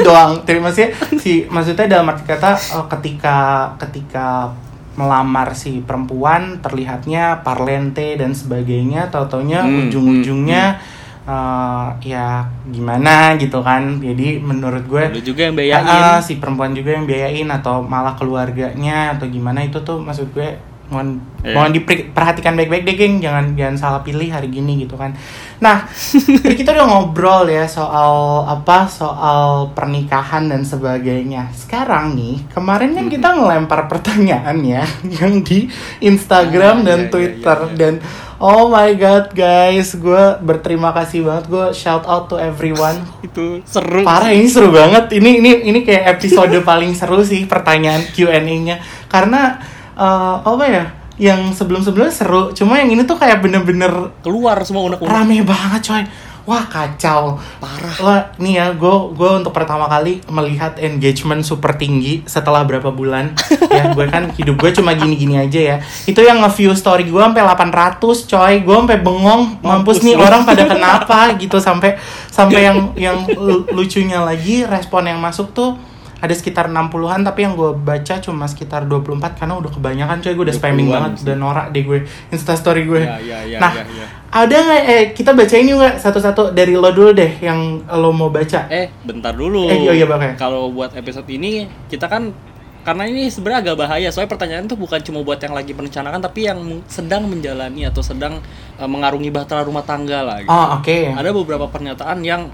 [0.00, 0.32] doang.
[0.42, 0.94] Terima kasih.
[1.20, 3.36] Si maksudnya dalam arti kata uh, ketika
[3.76, 4.56] ketika
[4.98, 10.82] melamar si perempuan terlihatnya parlente dan sebagainya tau taunya Hmm, ujung-ujungnya
[11.28, 16.24] uh, ya gimana gitu kan jadi menurut gue Lu juga yang Ah, bayain.
[16.24, 20.56] si perempuan juga yang biayain atau malah keluarganya atau gimana itu tuh maksud gue
[20.88, 21.54] mohon Iya.
[21.54, 25.14] mohon diperhatikan baik-baik deh geng jangan jangan salah pilih hari gini gitu kan
[25.62, 25.86] nah
[26.58, 33.28] kita udah ngobrol ya soal apa soal pernikahan dan sebagainya sekarang nih kemarin kan kita
[33.38, 34.82] ngelempar pertanyaan ya
[35.22, 35.70] yang di
[36.02, 37.78] Instagram Ah, dan iya, iya, Twitter iya, iya.
[37.78, 37.94] dan
[38.42, 44.02] oh my god guys gue berterima kasih banget gue shout out to everyone Itu seru.
[44.02, 45.10] Parah ini seru banget.
[45.14, 48.80] Ini ini ini kayak episode paling seru sih pertanyaan Q&A-nya.
[49.10, 49.58] Karena
[49.98, 50.84] eh, apa ya?
[51.18, 53.90] Yang sebelum-sebelumnya seru, cuma yang ini tuh kayak bener-bener
[54.22, 55.10] Keluar semua unek-unek.
[55.10, 56.04] rame banget coy.
[56.48, 57.36] Wah kacau.
[57.60, 57.96] Parah.
[58.00, 63.36] Wah nih ya, gue gue untuk pertama kali melihat engagement super tinggi setelah berapa bulan.
[63.76, 65.76] ya gue kan hidup gue cuma gini-gini aja ya.
[66.08, 68.54] Itu yang nge-view story gue sampai 800 coy.
[68.64, 69.60] Gue sampai bengong.
[69.60, 72.00] Mampus Mampus nih orang pada kenapa gitu sampai
[72.32, 75.76] sampai yang yang lu- lucunya lagi respon yang masuk tuh
[76.18, 80.44] ada sekitar 60-an tapi yang gue baca cuma sekitar 24 karena udah kebanyakan coy gue
[80.44, 81.24] udah spamming 20-an banget sih.
[81.24, 84.06] udah norak deh gue insta story gue Ya, ya, ya, nah ya, ya.
[84.28, 88.28] ada nggak eh kita bacain yuk nggak satu-satu dari lo dulu deh yang lo mau
[88.28, 89.64] baca Eh, bentar dulu.
[89.64, 90.32] Eh, iya, iya, Bang, ya.
[90.34, 92.34] Kalau buat episode ini kita kan
[92.78, 94.08] karena ini sebenarnya agak bahaya.
[94.08, 98.40] Soalnya pertanyaan itu bukan cuma buat yang lagi merencanakan tapi yang sedang menjalani atau sedang
[98.74, 100.48] eh, mengarungi bahtera rumah tangga lah gitu.
[100.48, 102.48] oh oke Ada beberapa pernyataan yang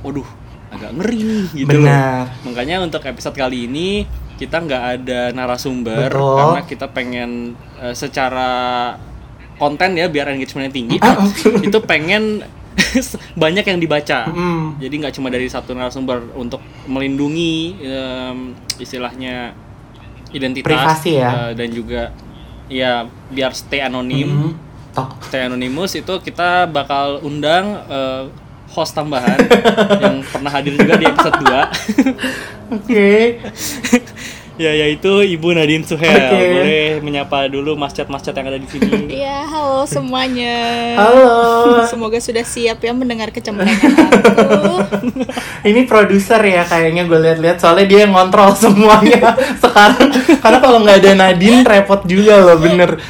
[0.00, 0.26] waduh,
[0.70, 1.68] agak ngeri nih gitu.
[1.68, 1.82] loh.
[1.82, 4.06] benar Makanya untuk episode kali ini
[4.36, 6.36] kita nggak ada narasumber Betul.
[6.38, 7.30] karena kita pengen
[7.76, 8.50] eh, secara
[9.56, 10.96] konten ya biar engagementnya tinggi.
[10.98, 11.20] Ah,
[11.60, 12.40] itu pengen
[13.36, 14.24] banyak yang dibaca.
[14.26, 14.80] Mm.
[14.80, 18.38] Jadi nggak cuma dari satu narasumber untuk melindungi em,
[18.78, 19.52] istilahnya
[20.30, 21.30] identitas Privasi ya.
[21.44, 22.02] eh, dan juga
[22.66, 24.52] ya biar stay anonim, Mm.
[24.90, 25.22] Tok.
[25.22, 28.24] stay anonymous itu kita bakal undang eh,
[28.70, 29.38] host tambahan
[29.98, 31.50] yang pernah hadir juga di episode 2
[32.76, 33.10] oke
[34.60, 36.12] ya yaitu Ibu Nadine Suhel.
[36.12, 36.36] Oke.
[36.36, 39.08] Boleh menyapa dulu mascat-mascat yang ada di sini.
[39.08, 40.56] Ya, halo semuanya.
[41.00, 41.32] halo
[41.88, 44.84] Semoga sudah siap ya mendengar kecemberangan aku.
[45.70, 49.32] ini produser ya kayaknya gue lihat-lihat soalnya dia yang ngontrol semuanya
[49.64, 50.12] sekarang
[50.44, 53.00] karena kalau nggak ada Nadine repot juga loh bener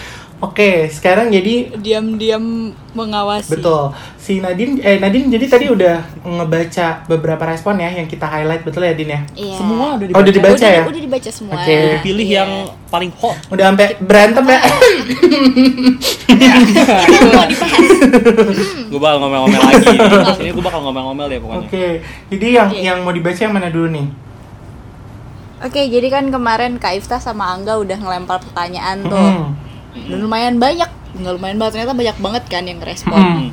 [0.40, 3.54] oke sekarang jadi Diam-diam mengawasi.
[3.54, 3.94] Betul.
[4.16, 8.82] Si Nadine eh Nadine jadi tadi udah ngebaca beberapa respon ya yang kita highlight betul
[8.82, 9.20] ya Din ya?
[9.32, 9.56] Iya.
[9.56, 10.82] Semua udah Oh, udah dibaca udah, ya?
[10.82, 11.54] Udah dibaca semua.
[11.54, 11.78] Oke.
[12.02, 12.36] Pilih Iya.
[12.40, 12.50] yang
[12.86, 13.36] paling hot.
[13.48, 14.60] Udah sampai berantem ya?
[16.26, 17.90] Itu mau dibahas.
[18.90, 19.86] gue bakal ngomel-ngomel lagi.
[20.26, 21.60] Di sini gue bakal ngomel-ngomel deh pokoknya.
[21.62, 21.86] Oke.
[22.28, 22.80] Jadi yang Oke.
[22.80, 24.06] yang mau dibaca yang mana dulu nih?
[25.60, 29.12] Oke, jadi kan kemarin Kak Ifta sama Angga udah ngelempar pertanyaan tuh.
[29.14, 29.52] Hmm.
[30.08, 30.90] Dan lumayan banyak.
[31.18, 33.18] Nggak lumayan banget, ternyata banyak banget kan yang respon.
[33.18, 33.48] Hmm.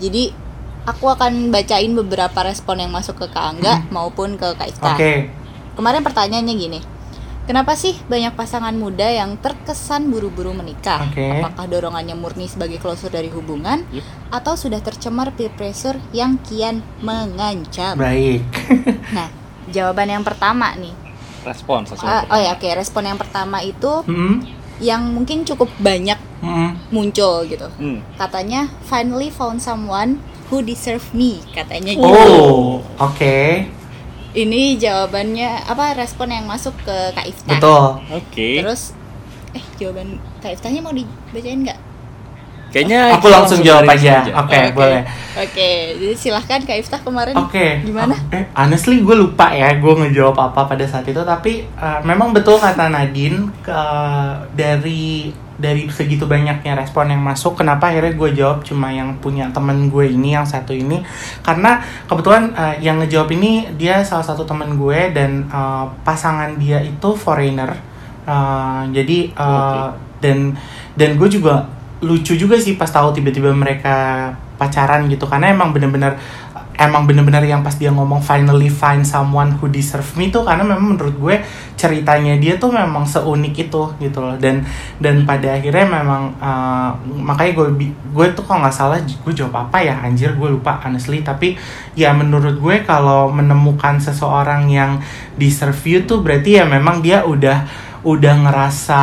[0.00, 0.32] Jadi
[0.82, 4.96] aku akan bacain beberapa respon yang masuk ke Kak Angga maupun ke Kak Ifta.
[4.96, 5.30] Oke.
[5.78, 6.80] Kemarin pertanyaannya gini.
[7.42, 11.10] Kenapa sih banyak pasangan muda yang terkesan buru-buru menikah?
[11.10, 11.42] Oke.
[11.42, 14.06] Apakah dorongannya murni sebagai closure dari hubungan Yup.
[14.30, 17.98] atau sudah tercemar peer pressure yang kian mengancam?
[17.98, 18.46] Baik.
[19.12, 19.28] Nah,
[19.68, 20.94] jawaban yang pertama nih.
[21.42, 21.82] Respon.
[22.00, 24.61] Ah, oh ya, oke, respon yang pertama itu Hmm.
[24.78, 26.74] Yang mungkin cukup banyak Hmm.
[26.90, 27.70] muncul gitu.
[27.78, 28.02] Hmm.
[28.18, 30.18] Katanya finally found someone
[30.50, 32.02] who deserve me, katanya gitu.
[32.02, 33.38] Oh, oke.
[34.32, 37.52] Ini jawabannya apa respon yang masuk ke Kak Ifta.
[37.52, 37.84] Betul.
[38.10, 38.48] Oke.
[38.58, 38.90] Terus
[39.52, 41.78] eh jawaban Kak Iftanya mau dibacain nggak?
[42.72, 44.24] Kayaknya Aku kita langsung jawab aja.
[44.42, 45.04] Oke, boleh.
[45.32, 47.84] Oke, jadi silahkan Kak Iftah kemarin Oke.
[47.84, 48.16] gimana?
[48.32, 52.56] Eh, honestly gue lupa ya gue ngejawab apa pada saat itu tapi uh, memang betul
[52.60, 53.80] kata Nadine ke
[54.52, 59.88] dari dari segitu banyaknya respon yang masuk kenapa akhirnya gue jawab cuma yang punya temen
[59.88, 61.00] gue ini yang satu ini
[61.40, 61.80] karena
[62.10, 67.16] kebetulan uh, yang ngejawab ini dia salah satu temen gue dan uh, pasangan dia itu
[67.16, 69.90] foreigner Uh, jadi uh,
[70.22, 70.54] dan
[70.94, 71.66] dan gue juga
[72.02, 75.24] lucu juga sih pas tahu tiba-tiba mereka pacaran gitu.
[75.30, 76.18] Karena emang bener-bener
[76.72, 80.96] emang bener-bener yang pas dia ngomong finally find someone who deserve me tuh karena memang
[80.96, 81.36] menurut gue
[81.76, 84.34] ceritanya dia tuh memang seunik itu gitu loh.
[84.40, 84.66] Dan
[84.98, 89.78] dan pada akhirnya memang uh, makanya gue gue tuh kalau nggak salah gue jawab apa
[89.84, 89.94] ya?
[90.02, 91.22] Anjir gue lupa honestly.
[91.22, 91.54] Tapi
[91.94, 94.98] ya menurut gue kalau menemukan seseorang yang
[95.38, 99.00] deserve you tuh berarti ya memang dia udah udah ngerasa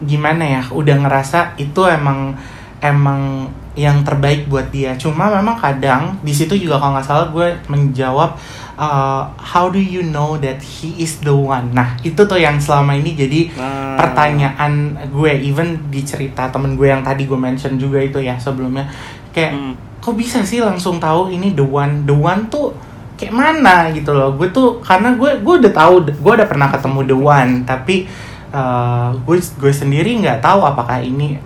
[0.00, 2.32] gimana ya udah ngerasa itu emang
[2.80, 3.44] emang
[3.78, 4.98] yang terbaik buat dia.
[4.98, 8.34] Cuma memang kadang di situ juga kalau nggak salah gue menjawab
[8.74, 11.70] uh, how do you know that he is the one?
[11.70, 13.94] Nah itu tuh yang selama ini jadi Nah.
[13.94, 15.30] pertanyaan gue.
[15.46, 18.90] Even di cerita temen gue yang tadi gue mention juga itu ya sebelumnya.
[19.30, 19.74] Kayak Hmm.
[20.02, 22.02] kok bisa sih langsung tahu ini the one?
[22.02, 22.74] The one tuh
[23.14, 24.34] kayak mana gitu loh?
[24.34, 27.52] Gue tuh karena gue gue udah tahu gue udah pernah ketemu the one.
[27.62, 28.10] Tapi
[28.52, 31.36] eh, gue gue sendiri nggak tahu apakah ini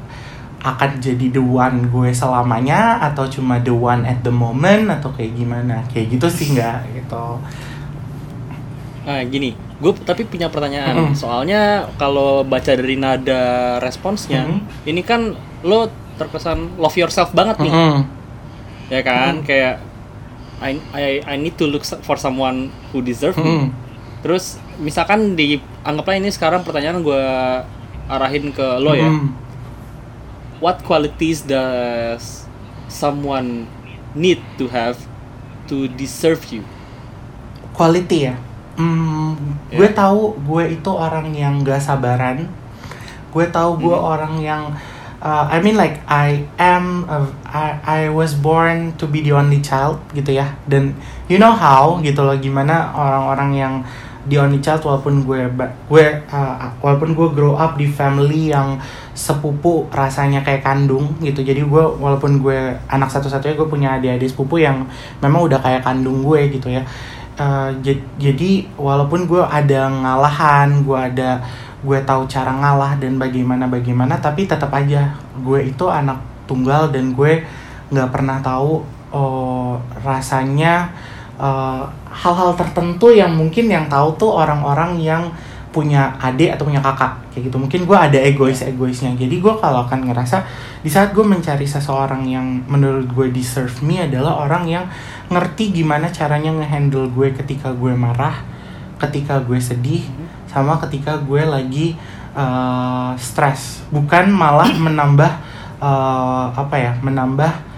[0.63, 5.35] akan jadi the one gue selamanya atau cuma the one at the moment atau kayak
[5.35, 7.42] gimana kayak gitu sih nggak gitu
[9.03, 9.50] Nah gini,
[9.83, 10.94] gue tapi punya pertanyaan.
[10.94, 11.19] Mm-mm.
[11.19, 14.87] Soalnya kalau baca dari nada responsnya, Mm-mm.
[14.87, 15.35] ini kan
[15.67, 18.07] lo terkesan love yourself banget nih, Mm-mm.
[18.94, 19.42] ya kan?
[19.42, 19.83] Kayak
[20.63, 23.67] I, I I need to look for someone who deserve me.
[23.67, 23.69] Mm-mm.
[24.23, 27.23] Terus misalkan di anggaplah ini sekarang pertanyaan gue
[28.07, 29.09] arahin ke lo ya.
[29.09, 29.35] Mm-mm.
[30.59, 32.47] What qualities does
[32.87, 33.67] someone
[34.15, 34.99] need to have
[35.67, 36.63] to deserve you?
[37.73, 38.37] quality ya
[38.77, 39.33] Hmm,
[39.73, 39.81] Ya.
[39.81, 42.45] gue tahu gue itu orang yang gak sabaran
[43.33, 44.13] gue tahu gue Hmm.
[44.13, 44.63] orang yang
[45.19, 49.65] uh, I mean like I am a, I I was born to be the only
[49.65, 50.93] child gitu ya dan
[51.33, 53.75] you know how gitu loh gimana orang-orang yang
[54.29, 55.50] the only child walaupun gue
[55.90, 58.79] gue uh, walaupun gue grow up di family yang
[59.12, 61.42] sepupu rasanya kayak kandung gitu.
[61.42, 64.87] Jadi gue walaupun gue anak satu-satunya gue punya adik-adik sepupu yang
[65.18, 66.83] memang udah kayak kandung gue gitu ya.
[67.40, 71.40] Uh, jad- jadi walaupun gue ada ngalahan gue ada
[71.83, 77.16] gue tahu cara ngalah dan bagaimana bagaimana tapi tetap aja gue itu anak tunggal dan
[77.16, 77.42] gue
[77.90, 80.92] nggak pernah tahu oh, rasanya
[81.43, 85.27] uh, hal-hal tertentu yang mungkin yang tahu tuh orang-orang yang
[85.73, 87.57] punya adik atau punya kakak kayak gitu.
[87.57, 90.45] Mungkin gue ada egois egoisnya jadi gue kalau akan ngerasa
[90.85, 94.85] di saat gue mencari seseorang yang menurut gue deserve me adalah orang yang
[95.33, 98.45] ngerti gimana caranya ngehandle gue ketika gue marah
[99.01, 100.05] ketika gue sedih
[100.47, 101.97] sama ketika gue lagi
[102.37, 103.83] uh, stres.
[103.88, 105.33] Bukan malah menambah
[105.81, 107.71] uh, apa ya menambah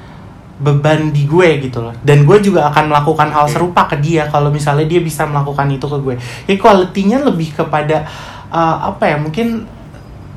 [0.55, 4.55] beban di gue gitu loh dan gue juga akan melakukan hal serupa ke dia kalau
[4.55, 6.15] misalnya dia bisa melakukan itu ke gue
[6.47, 8.07] jadi kualitinya lebih kepada
[8.55, 9.67] uh, apa ya mungkin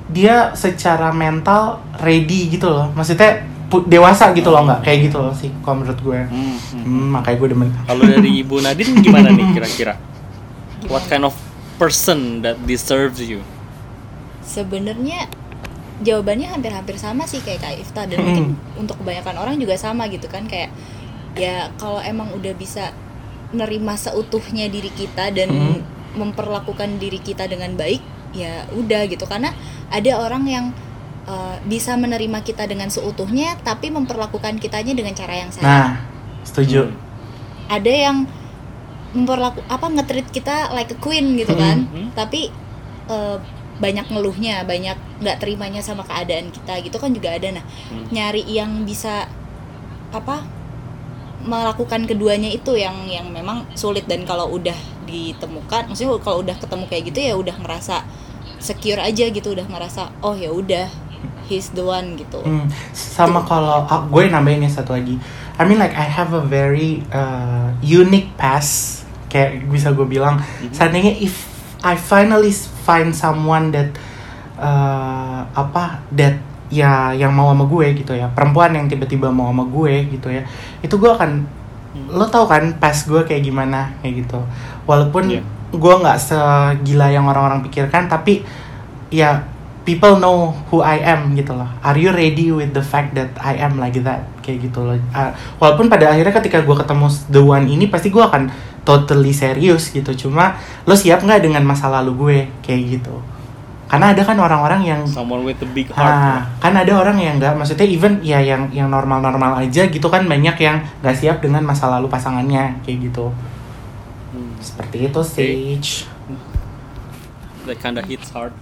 [0.09, 5.51] dia secara mental ready gitu loh maksudnya dewasa gitu loh nggak kayak gitu loh sih
[5.61, 6.83] kalau menurut gue Hmm, hmm.
[6.87, 9.93] hmm, makanya gue demen Kalau dari Ibu Nadine gimana nih kira-kira?
[10.87, 11.35] What kind of
[11.75, 13.43] person that deserves you?
[14.47, 15.27] sebenarnya
[15.99, 18.25] jawabannya hampir-hampir sama sih kayak Kak Ifta dan Mm.
[18.25, 18.45] mungkin
[18.77, 20.69] untuk kebanyakan orang juga sama gitu kan kayak
[21.33, 22.93] ya kalau emang udah bisa
[23.47, 25.77] menerima seutuhnya diri kita dan Mm.
[26.15, 29.53] memperlakukan diri kita dengan baik ya udah gitu karena
[29.87, 30.65] ada orang yang
[31.25, 35.89] uh, bisa menerima kita dengan seutuhnya tapi memperlakukan kitanya dengan cara yang salah nah
[36.43, 36.97] setuju Hmm.
[37.69, 38.17] ada yang
[39.09, 41.61] memperlaku apa nge-treat kita like a queen gitu Hmm.
[41.61, 42.07] kan Hmm.
[42.13, 42.51] tapi
[43.07, 43.37] eh,
[43.77, 48.05] banyak ngeluhnya banyak nggak terimanya sama keadaan kita gitu kan juga ada nah Hmm.
[48.09, 49.29] nyari yang bisa
[50.09, 50.41] apa
[51.37, 54.75] melakukan keduanya itu yang yang memang sulit dan kalau udah
[55.05, 58.03] ditemukan maksudnya kalau udah ketemu kayak gitu ya udah ngerasa
[58.57, 60.89] secure aja gitu udah ngerasa oh ya udah
[61.47, 65.15] he's the one gitu Hmm, sama kalau ah, gue nambahin ya satu lagi.
[65.57, 69.05] I mean like I have a very uh, unique past.
[69.27, 70.37] Kayak bisa gue bilang,
[70.69, 71.47] seandainya if
[71.85, 72.49] I finally
[72.85, 73.93] find someone that
[74.57, 79.63] uh, apa that ya yang mau sama gue gitu ya, perempuan yang tiba-tiba mau sama
[79.69, 80.43] gue gitu ya,
[80.83, 81.47] itu gue akan
[82.11, 84.39] lo tau kan pas gue kayak gimana kayak gitu.
[84.83, 85.41] Walaupun Iya.
[85.71, 88.43] gue nggak segila yang orang-orang pikirkan, tapi
[89.07, 89.47] ya
[89.87, 91.67] people know who I am gitu loh.
[91.79, 94.27] Are you ready with the fact that I am like that?
[94.43, 94.99] Kayak gitu loh.
[95.15, 95.31] Ah,
[95.63, 98.51] walaupun pada akhirnya ketika gue ketemu the one ini pasti gue akan
[98.87, 100.15] totally serius gitu.
[100.15, 100.55] Cuma
[100.87, 103.19] lo siap nggak dengan masa lalu gue kayak gitu?
[103.87, 106.11] Karena ada kan orang-orang yang Someone with a big heart.
[106.11, 110.27] Ah, kan ada orang yang nggak, maksudnya even ya yang yang normal-normal aja gitu kan
[110.27, 113.31] banyak yang nggak siap dengan masa lalu pasangannya kayak gitu.
[114.35, 114.55] Hmm.
[114.59, 115.91] Seperti itu stage.
[117.67, 118.55] That kinda hits hard.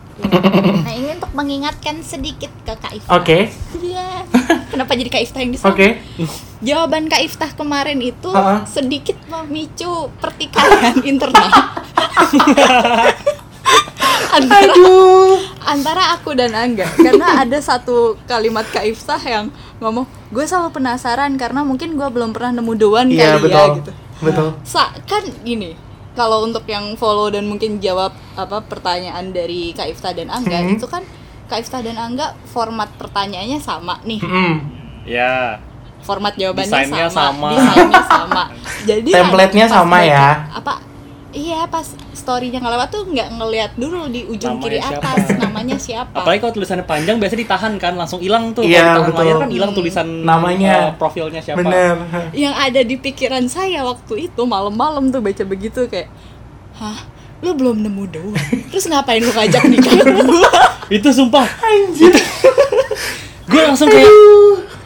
[0.85, 3.51] nah ini untuk mengingatkan sedikit ke Kak Ifta Oke,
[3.83, 4.23] Iya.
[4.75, 5.71] Kenapa jadi Kak Iftah yang di sana?
[5.71, 5.87] oke.
[6.59, 8.67] Jawaban Kak Iftah kemarin itu Ha-ha.
[8.67, 9.87] sedikit memicu
[10.19, 11.47] pertikaian internal.
[14.27, 15.39] antara, Aduh.
[15.61, 19.47] antara aku dan Angga karena ada satu kalimat Kak Iftah yang
[19.79, 23.55] ngomong gue selalu penasaran karena mungkin gue belum pernah nemu doan Iya kali betul.
[23.57, 23.91] ya gitu.
[24.21, 24.47] Betul.
[24.61, 25.75] Sa kan gini
[26.13, 30.75] kalau untuk yang follow dan mungkin jawab apa pertanyaan dari Kak Iftah dan Angga Hmm.
[30.75, 31.03] itu kan
[31.45, 34.55] Kak Iftah dan Angga format pertanyaannya sama nih Mm.
[35.03, 35.61] Ya.
[35.99, 37.49] format jawabannya Desainnya sama, sama.
[37.51, 38.43] desainnya sama.
[38.89, 40.25] Jadi Template-nya sama ya.
[40.51, 40.77] Apa?
[41.31, 41.83] Iya pas
[42.13, 45.01] storynya ngelewat tuh nggak ngelihat dulu di ujung Namanya kiri siapa?
[45.03, 46.15] atas namanya siapa.
[46.15, 48.63] Apalagi kalau tulisannya panjang biasanya ditahan kan, langsung hilang tuh.
[48.63, 49.21] Iya, Kalau tengah betul.
[49.21, 50.73] layar kan hilang tulisan Namanya.
[50.79, 51.59] eh, profilnya siapa.
[51.59, 51.93] Bener.
[52.31, 56.07] Yang ada di pikiran saya waktu itu malam-malam tuh baca begitu kayak,
[56.75, 57.01] hah
[57.37, 58.35] lu belum nemu doang.
[58.67, 60.51] Terus ngapain lu ngajak nikah gua?
[60.87, 61.45] Itu sumpah.
[61.59, 62.13] Anjir.
[63.45, 64.09] gue langsung kayak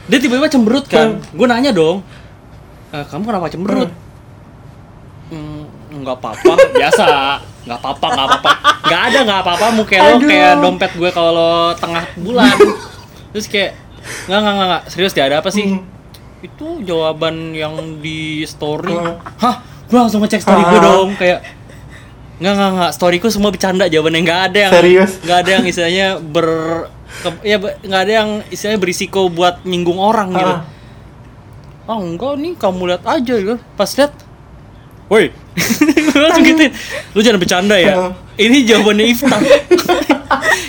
[0.05, 1.21] dia tiba-tiba cemberut kan.
[1.29, 2.03] Gue nanya dong.
[2.89, 3.89] "Eh, kamu kenapa cemberut?
[5.29, 6.53] "Hmm, nggak apa-apa.
[6.73, 7.05] Biasa.
[7.63, 8.51] Nggak apa-apa nggak apa-apa.
[8.83, 9.65] Nggak ada nggak apa-apa.
[9.71, 10.27] Muka lo Aduh.
[10.27, 12.55] kayak dompet gue kalau tengah bulan.
[13.31, 13.71] Terus kayak
[14.25, 14.83] nggak nggak nggak nggak.
[14.89, 15.69] Serius dia ada apa sih?
[15.69, 15.85] Hmm.
[16.39, 18.95] itu jawaban yang di story.
[19.37, 19.59] Hah?
[19.85, 20.83] Gue langsung ngecek story gue Ah.
[20.87, 21.11] dong.
[21.13, 21.43] Kayak
[22.39, 22.91] nggak nggak nggak.
[22.91, 25.11] Storyku semua bercanda jawabannya nggak ada yang Serius?
[25.21, 26.47] nggak ada yang istilahnya ber
[27.19, 30.53] ke- ya be- nggak ada yang istilahnya berisiko buat nyinggung orang gitu.
[30.55, 30.63] Ah.
[31.85, 33.55] ah enggak nih kamu lihat aja gitu.
[33.75, 34.13] Pas lihat
[35.07, 35.35] woi.
[36.19, 36.71] Langsung gituin
[37.11, 37.91] lu jangan bercanda ya.
[37.91, 38.11] Ah.
[38.35, 39.39] ini jawabannya Iftar.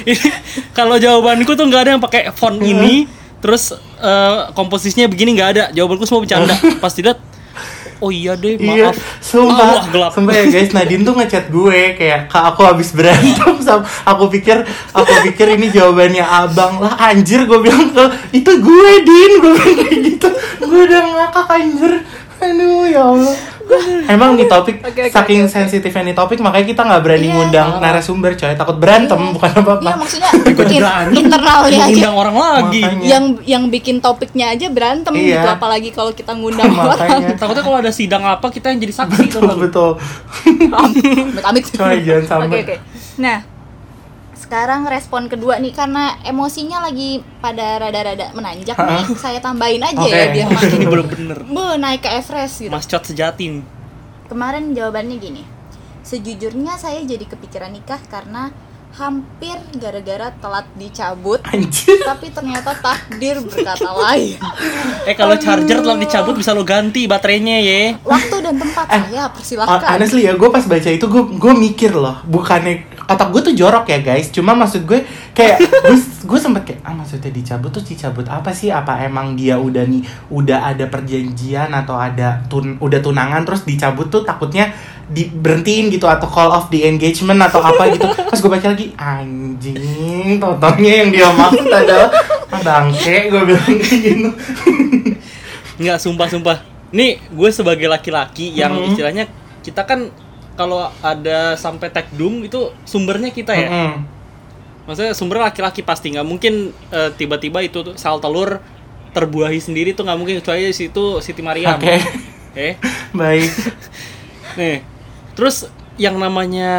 [0.00, 0.16] Ini
[0.72, 3.04] kalau jawabanku tuh nggak ada yang pakai font ini
[3.44, 3.68] terus
[4.00, 5.64] eh, komposisinya begini nggak ada.
[5.70, 6.56] Jawabanku semua bercanda.
[6.80, 7.20] Pas dilihat
[8.00, 8.96] oh iya deh Iya, maaf.
[9.20, 10.10] sumpah, Ah, wah, gelap.
[10.10, 14.64] Sumpah ya guys, Nadine tuh ngechat gue kayak kak aku habis berantem sama aku pikir
[14.90, 16.96] aku pikir ini jawabannya abang lah.
[16.98, 19.32] Anjir gue bilang ke itu gue Din.
[19.38, 20.28] Gue bilang kayak gitu.
[20.60, 21.92] Gue udah ngakak anjir.
[22.40, 23.36] Aduh ya Allah
[24.14, 25.52] Emang nih topik Oke, oke, saking oke.
[25.52, 27.34] sensitifnya nih topik makanya kita nggak berani Iya.
[27.34, 29.32] ngundang narasumber coy takut berantem Iya.
[29.32, 30.30] bukan apa apa Iya maksudnya
[31.10, 33.06] in- internalnya aja undang orang lagi Makanya.
[33.06, 35.34] yang yang bikin topiknya aja berantem Iya.
[35.36, 36.98] gitu apalagi kalau kita ngundang orang
[37.34, 39.90] takutnya kalau ada sidang apa kita yang jadi saksi tuh betul betul
[40.72, 42.46] amit amit Coy, jangan sampai.
[42.48, 42.76] oke oke
[43.16, 43.38] nah
[44.50, 49.06] sekarang respon kedua nih karena emosinya lagi pada rada-rada menanjak nih.
[49.14, 50.10] Saya tambahin aja Oke.
[50.10, 52.66] ya biar ini makin bener-bener Be, naik ke Everest gitu.
[52.68, 53.62] Mascot sejati nih.
[54.26, 55.42] kemarin jawabannya gini
[56.00, 58.50] sejujurnya saya jadi kepikiran nikah karena
[58.90, 62.02] hampir gara-gara telat dicabut anjir.
[62.02, 64.34] tapi ternyata takdir berkata lain
[65.04, 69.30] eh kalau charger telah dicabut bisa lo ganti baterainya ya waktu dan tempat Eh, saya
[69.30, 69.86] persilahkan.
[69.94, 73.84] Honestly ya, gue pas baca itu gue gue mikir loh, bukannya otak gue tuh jorok
[73.84, 74.30] ya guys.
[74.30, 75.02] Cuma maksud gue
[75.34, 75.58] kayak
[75.90, 78.70] gue gue sempet kayak ah maksudnya dicabut tuh dicabut apa sih?
[78.70, 80.00] Apa emang dia udah nih
[80.30, 84.70] udah ada perjanjian atau ada tun udah tunangan terus dicabut tuh takutnya
[85.10, 88.06] di berhentiin gitu atau call off the engagement atau apa gitu.
[88.30, 92.08] Pas gue baca lagi anjing, totonya yang dia maksud adalah
[92.54, 94.30] ah, bangke gue bilang kayak gitu.
[95.80, 96.56] nggak sumpah sumpah
[96.90, 98.86] nih gue sebagai laki-laki yang Mhm.
[98.92, 99.24] istilahnya
[99.62, 100.10] kita kan
[100.60, 103.92] kalau ada sampai tekdum itu sumbernya kita ya Mm-mm.
[104.84, 106.54] maksudnya sumber laki-laki pasti nggak mungkin
[106.90, 108.60] eh, tiba-tiba itu sel telur
[109.10, 111.96] terbuahi sendiri tuh nggak mungkin kecuali di situ Siti Mariam Oke,
[112.52, 112.76] eh
[113.16, 113.48] baik.
[114.60, 114.84] nih
[115.32, 115.64] terus
[115.96, 116.70] yang namanya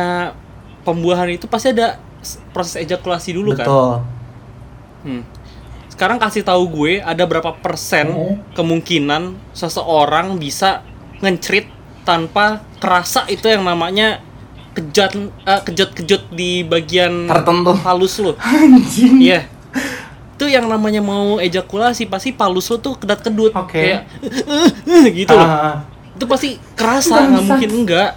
[0.84, 1.98] pembuahan itu pasti ada
[2.52, 3.94] proses ejakulasi dulu kan Betul.
[5.02, 5.24] Hmm.
[5.90, 8.34] Sekarang kasih tahu gue ada berapa persen Oh.
[8.54, 10.82] kemungkinan seseorang bisa
[11.20, 11.70] ngencrit
[12.02, 14.20] tanpa kerasa itu yang namanya
[14.74, 17.78] kejut eh, kejut-kejut di bagian Tertentu.
[17.86, 18.34] halus lo.
[18.42, 19.22] Anjing.
[19.22, 19.46] Iya.
[20.36, 23.78] Itu yang namanya mau ejakulasi pasti palus lo tuh kedat-kedut Oke.
[23.78, 24.10] kayak
[25.22, 25.86] gitu loh.
[26.22, 28.12] Itu pasti kerasa nggak mungkin enggak.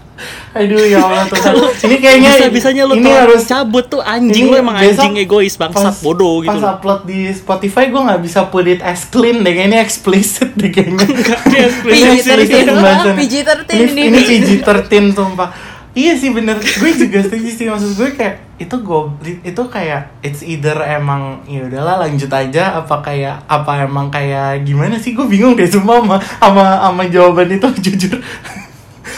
[0.52, 1.54] aduh ya Allah Tuhan.
[1.80, 5.56] Ini kayaknya bisa-bisanya lo ini harus cabut tuh anjing ini lo emang besok anjing egois
[5.56, 6.52] bangsat pas- bodoh gitu.
[6.52, 10.68] Pas upload di Spotify gue nggak bisa put it as clean deh, kayaknya explicit deh
[10.68, 11.00] kayaknya.
[11.48, 13.16] Iya, Ini explicit PG-13 pembahasannya.
[13.16, 13.82] PG-13 ini.
[13.82, 14.02] ini.
[14.06, 14.20] Ini
[14.60, 15.48] PG-13 sumpah.
[15.90, 19.00] Iya sih bener, gue juga setuju sih maksud gue kayak itu gue
[19.42, 24.94] itu kayak it's either emang ya udahlah lanjut aja apa kayak apa emang kayak gimana
[24.94, 28.22] sih gue bingung deh semua sama sama sama jawaban itu jujur.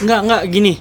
[0.00, 0.74] Nggak, nggak gini.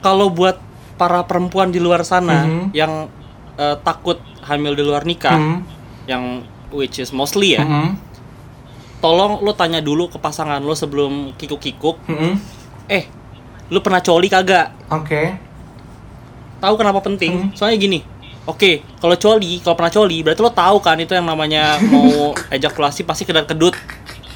[0.00, 0.56] Kalau buat
[0.96, 2.72] para perempuan di luar sana Mhm.
[2.72, 3.08] yang
[3.54, 5.62] eh, takut hamil di luar nikah, Hmm.
[6.04, 7.94] yang which is mostly ya, Hmm.
[8.98, 12.34] tolong lo tanya dulu ke pasangan lo sebelum kikuk-kikuk, Hmm.
[12.86, 13.06] eh,
[13.68, 14.74] lo pernah coli kagak?
[14.90, 15.22] Oke.
[16.64, 17.32] Tahu kenapa penting?
[17.36, 17.52] Hmm.
[17.52, 18.00] Soalnya gini.
[18.48, 23.04] Oke, kalau coli, kalau pernah coli, berarti lo tahu kan itu yang namanya mau ejakulasi
[23.04, 23.76] pasti kedut-kedut.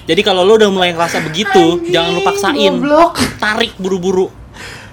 [0.08, 2.72] Jadi kalau lo udah mulai ngerasa begitu, jangan lo paksain.
[2.80, 3.20] Goblok.
[3.40, 4.28] Tarik buru-buru.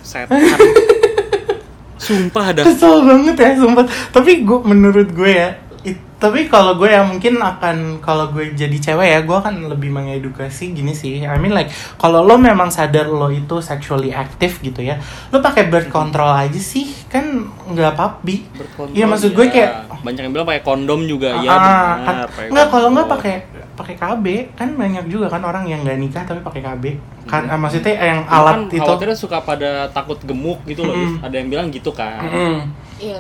[0.04, 0.40] Setan.
[2.06, 2.64] Sumpah dah.
[2.68, 3.88] Kesel banget ya sumpah.
[4.12, 8.74] Tapi gue menurut gue ya, it- tapi kalau gue ya mungkin akan kalau gue jadi
[8.74, 11.22] cewek ya, gue akan lebih mengedukasi gini sih.
[11.22, 14.98] I mean like kalau lo memang sadar lo itu sexually active gitu ya,
[15.30, 17.30] lo pakai birth control aja sih, kan
[17.68, 18.36] nggak apa-apa.
[18.52, 19.52] Berkontrol, Iya maksud gue ya.
[19.52, 19.72] kayak
[20.02, 21.98] banyak yang bilang pakai kondom juga ya benar.
[22.00, 23.34] kan, pakai nggak kalau nggak pakai
[23.76, 26.84] pakai KB kan banyak juga kan orang yang nggak nikah tapi pakai KB
[27.26, 27.58] kan Hmm.
[27.58, 30.94] maksudnya yang Kan alat itu khawatirnya suka pada takut gemuk gitu loh.
[30.94, 31.20] Mm-mm.
[31.20, 32.22] Ada yang bilang gitu kan.
[32.24, 32.56] Mm-mm.
[32.98, 33.20] Iya.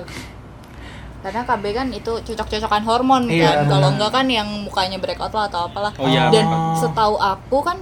[1.25, 3.73] Karena KB kan itu cocok-cocokan hormon Iya, kan.
[3.73, 5.89] Kalau enggak kan yang mukanya breakout lah atau apalah.
[5.97, 6.29] Oh iya.
[6.29, 6.77] Dan Oh.
[6.77, 7.81] setahu aku kan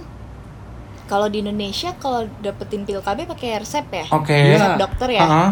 [1.04, 4.08] kalau di Indonesia kalau dapetin pil KB pakai resep ya.
[4.08, 4.32] Oke.
[4.32, 4.56] Iya.
[4.56, 5.22] Resep dokter ya.
[5.22, 5.50] Ah,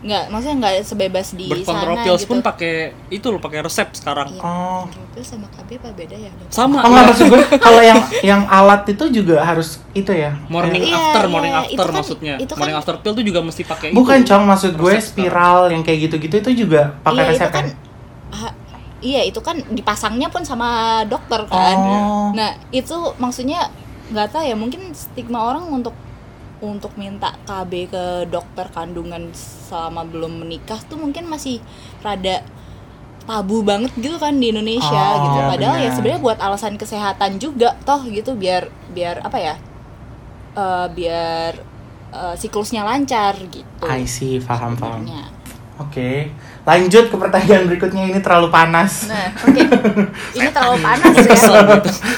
[0.00, 2.74] nggak maksudnya nggak sebebas di sana gitu pun pakai
[3.08, 4.40] itu loh pakai resep sekarang Iya.
[4.40, 4.88] Oh.
[4.88, 6.48] Control sama KB apa beda ya Dok?
[6.48, 7.04] sama Oh ya.
[7.04, 10.32] maksud gue kalau yang yang alat itu juga harus itu ya.
[10.46, 13.20] morning Iya, after iya, morning itu after kan- maksudnya itu kan- morning after pill tuh
[13.22, 14.28] juga mesti pakai Bukan itu.
[14.28, 17.64] cong maksud gue Resep spiral yang kayak gitu-gitu itu juga pakai iya itu resep kan
[17.66, 17.74] ya?
[18.32, 18.52] ah,
[19.00, 20.68] iya itu kan dipasangnya pun sama
[21.04, 22.28] dokter kan Oh.
[22.32, 23.68] nah itu maksudnya
[24.08, 25.92] nggak tahu ya mungkin stigma orang untuk
[26.60, 31.58] untuk minta KB ke dokter kandungan selama belum menikah tuh mungkin masih
[32.00, 32.44] rada
[33.24, 35.94] tabu banget gitu kan di Indonesia Oh, gitu padahal ya benar.
[35.94, 39.54] sebenarnya buat alasan kesehatan juga toh gitu biar biar apa ya
[40.52, 41.52] eh, biar
[42.10, 45.06] eh, siklusnya lancar gitu I see, paham paham.
[45.80, 46.28] Oke,
[46.62, 49.08] lanjut ke pertanyaan berikutnya ini terlalu panas.
[49.08, 49.62] Nah, oke.
[50.30, 51.34] Ini terlalu panas ya.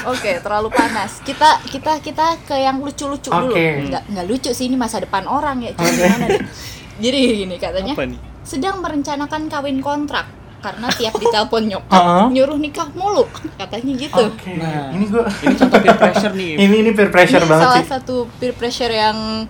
[0.05, 1.11] Oke, terlalu panas.
[1.19, 3.49] Kita kita kita ke yang lucu-lucu dulu.
[3.49, 3.87] Oke.
[3.87, 5.71] Nggak nggak lucu sih ini masa depan orang ya.
[5.71, 5.95] Cuma Oke.
[5.95, 6.27] gimana.
[6.95, 10.27] Jadi gini katanya, apa nih sedang merencanakan kawin kontrak
[10.59, 12.25] karena tiap ditelepon nyokap Heeh.
[12.31, 13.23] nyuruh nikah mulu
[13.55, 14.23] katanya gitu.
[14.27, 14.91] Oke, Nah.
[14.91, 17.89] ini gue ini contoh peer pressure nih ini ini peer pressure Ini banget salah sih.
[17.89, 19.47] satu peer pressure yang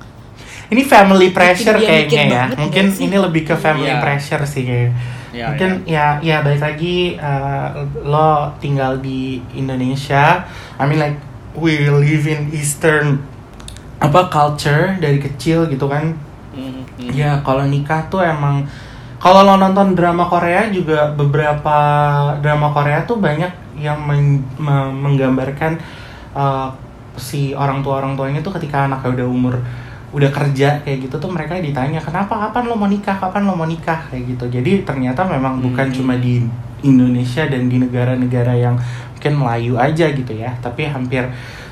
[0.65, 2.31] Ini family pressure kayaknya ya.
[2.47, 3.99] banget Mungkin ini lebih ke family Iya.
[3.99, 4.91] pressure sih kayak.
[5.33, 7.67] Ya, Mungkin ya ya balik lagi eh,
[7.99, 10.45] lo tinggal di Indonesia.
[10.75, 11.17] I mean like
[11.53, 13.17] we live in Eastern
[13.97, 16.13] apa culture dari kecil gitu kan.
[16.53, 17.11] Mhm, mhm.
[17.11, 18.65] Ya kalau nikah tuh emang
[19.17, 21.77] kalau lo nonton drama Korea juga beberapa
[22.37, 25.79] drama Korea tuh banyak yang men- me- menggambarkan
[26.31, 26.69] uh,
[27.15, 29.55] si orang tua orang tuanya tuh ketika anaknya udah umur
[30.13, 32.37] udah kerja kayak gitu tuh mereka ditanya kenapa?
[32.37, 33.17] Kapan lo mau nikah?
[33.17, 33.97] Kapan lo mau nikah?
[34.13, 34.45] kayak gitu.
[34.47, 35.95] Jadi ternyata memang bukan Hmm.
[35.97, 36.45] cuma di
[36.85, 38.75] Indonesia dan di negara-negara yang
[39.15, 41.23] mungkin Melayu aja gitu ya tapi hampir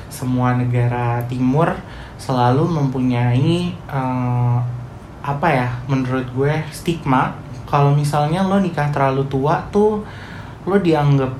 [0.08, 1.68] semua negara timur
[2.16, 4.58] selalu mempunyai eh,
[5.22, 7.30] apa ya menurut gue stigma.
[7.68, 10.02] Kalau misalnya lo nikah terlalu tua tuh
[10.64, 11.30] lo dianggap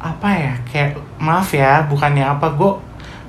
[0.00, 2.72] apa ya kayak maaf ya bukannya apa gue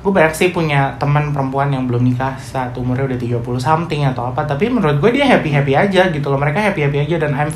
[0.02, 4.28] gue banyak sih punya teman perempuan yang belum nikah saat umurnya udah 30 something atau
[4.28, 7.32] apa tapi menurut gue dia happy happy aja gitu loh mereka happy happy aja dan
[7.32, 7.52] I'm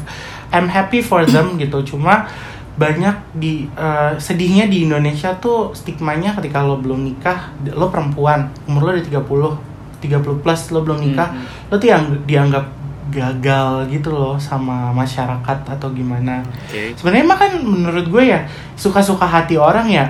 [0.52, 2.30] I'm happy for them gitu cuma
[2.76, 8.82] banyak di eh, sedihnya di Indonesia tuh stigmanya ketika lo belum nikah lo perempuan umur
[8.84, 11.72] lo udah 30 30 plus lo belum nikah Mhm.
[11.72, 12.66] lo tuh yang dianggap
[13.08, 16.94] gagal gitu loh sama masyarakat atau gimana Oke.
[16.94, 20.10] sebenarnya mah kan menurut gue ya suka-suka hati orang ya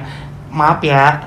[0.49, 1.19] maaf ya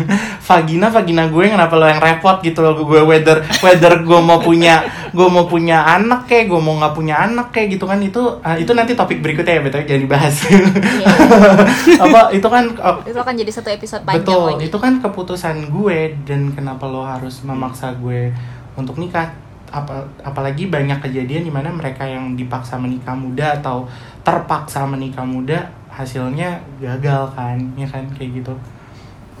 [0.48, 2.74] vagina vagina gue kenapa lo yang repot gitu loh?
[2.82, 7.14] Gue whether whether gue mau punya gue mau punya anak kayak gue mau nggak punya
[7.20, 7.98] anak kayak gitu kan.
[8.00, 10.36] Itu ah, itu nanti topik berikutnya ya betul jangan dibahas.
[10.48, 11.06] Iya.
[12.04, 14.64] apa itu kan oh, itu akan jadi satu episode panjang betul lagi.
[14.68, 18.32] itu kan keputusan gue dan kenapa lo harus memaksa gue
[18.78, 19.32] untuk nikah.
[19.72, 23.88] Apa apalagi banyak kejadian di mana mereka yang dipaksa menikah muda atau
[24.20, 28.04] terpaksa menikah muda hasilnya gagal kan ya kan?
[28.12, 28.52] Kayak gitu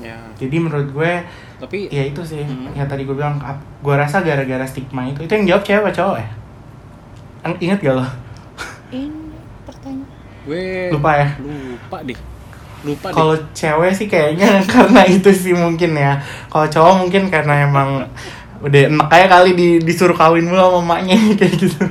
[0.02, 0.18] ya.
[0.36, 1.12] Jadi menurut gue
[1.56, 2.74] tapi ya itu sih Hmm.
[2.74, 3.38] yang tadi gue bilang
[3.78, 6.28] gue rasa gara-gara stigma itu itu yang jawab cewek apa cowok ya?
[7.42, 8.06] Ang- ingat gak lo?
[8.90, 9.08] Ini
[9.62, 10.10] pertanyaan.
[10.42, 11.28] gue lupa ya?
[11.38, 12.18] lupa deh.
[12.82, 13.14] Lupa deh.
[13.14, 16.18] Kalau cewek sih kayaknya karena itu sih mungkin ya.
[16.46, 18.10] Kalau cowok mungkin karena emang
[18.62, 21.82] udah enak kayak kali di, disuruh kawin mulu sama maknya kayak gitu.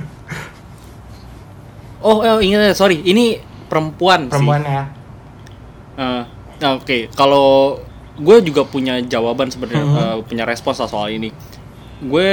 [2.01, 2.99] Oh, oh ingat sorry.
[2.99, 3.38] Ini
[3.70, 4.84] perempuan, perempuan sih ya.
[6.01, 6.22] Eh,
[6.59, 6.97] nah, oke.
[7.14, 7.78] Kalau
[8.22, 9.97] gue juga punya jawaban sebenarnya Mhm.
[9.97, 11.34] eh, punya respons lah soal ini
[12.01, 12.32] gue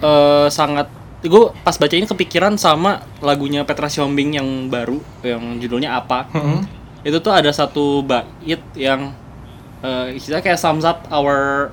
[0.00, 0.88] eh, sangat
[1.22, 6.66] gue pas baca ini kepikiran sama lagunya Petra Siombing yang baru yang judulnya apa Mm-mm.
[7.00, 9.14] itu tuh ada satu bait yang
[9.82, 11.70] eh istilahnya kayak sums up our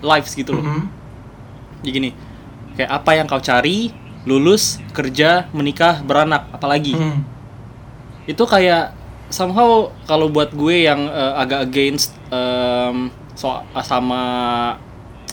[0.00, 0.64] lives gitu loh.
[0.64, 0.88] Mm-mm.
[1.80, 2.10] Jadi gini,
[2.76, 3.88] kayak apa yang kau cari,
[4.24, 6.92] lulus, kerja, menikah, beranak, apalagi.
[6.92, 7.24] Mm.
[8.26, 8.92] Itu kayak
[9.28, 12.96] somehow kalau buat gue yang eh, agak against em,
[13.34, 13.50] so
[13.80, 14.22] sama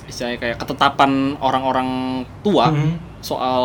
[0.04, 1.89] istilahnya kayak ketetapan orang-orang
[2.41, 2.93] tua Mm.
[3.20, 3.64] soal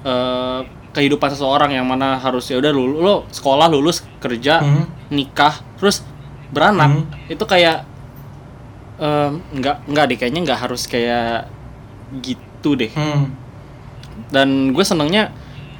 [0.00, 0.60] eh,
[0.90, 4.84] kehidupan seseorang yang mana harus ya udah lulus lo sekolah lulus kerja Mm.
[5.10, 6.02] nikah terus
[6.50, 7.04] beranak Hmm.
[7.26, 7.86] itu kayak
[8.98, 11.46] em, nggak nggak deh kayaknya nggak harus kayak
[12.20, 13.30] gitu deh Mm.
[14.28, 15.30] dan gue senengnya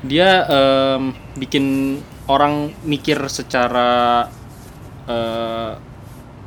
[0.01, 4.25] dia em, bikin orang mikir secara
[5.05, 5.73] eh,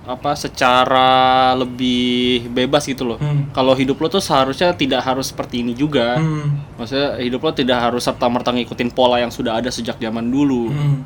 [0.03, 1.09] apa secara
[1.55, 3.47] lebih bebas gitu loh Hmm.
[3.51, 6.75] kalau hidup lo tuh seharusnya tidak harus seperti ini juga Mm.
[6.75, 10.67] maksudnya hidup lo tidak harus serta merta ngikutin pola yang sudah ada sejak zaman dulu
[10.67, 10.97] Mm.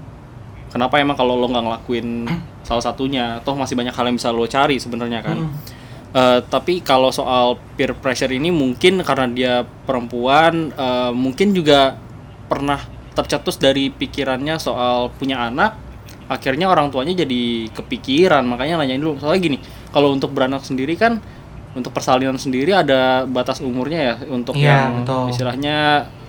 [0.68, 2.26] kenapa emang kalau lo nggak ngelakuin
[2.62, 5.54] salah satunya toh masih banyak hal yang bisa lo cari sebenarnya kan Mm.
[6.08, 12.00] Eh, tapi kalau soal peer pressure ini mungkin karena dia perempuan, eh, mungkin juga
[12.48, 12.80] pernah
[13.12, 15.76] tercetus dari pikirannya soal punya anak.
[16.28, 19.16] Akhirnya orang tuanya jadi kepikiran, makanya nanyain dulu.
[19.18, 19.58] Soalnya gini,
[19.90, 21.24] kalau untuk beranak sendiri kan,
[21.72, 25.24] untuk persalinan sendiri ada batas umurnya ya, untuk Iya, yang betul.
[25.32, 25.78] istilahnya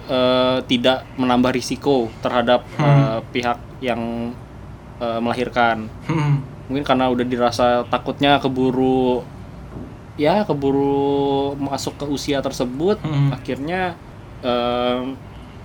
[0.08, 2.86] eh, tidak menambah risiko terhadap Hmm.
[2.86, 4.32] eh, pihak yang
[4.96, 6.40] eh, melahirkan Hmm.
[6.64, 9.20] mungkin karena udah dirasa takutnya keburu
[10.16, 13.30] ya keburu masuk ke usia tersebut Hmm.
[13.30, 13.94] akhirnya
[14.40, 15.12] em,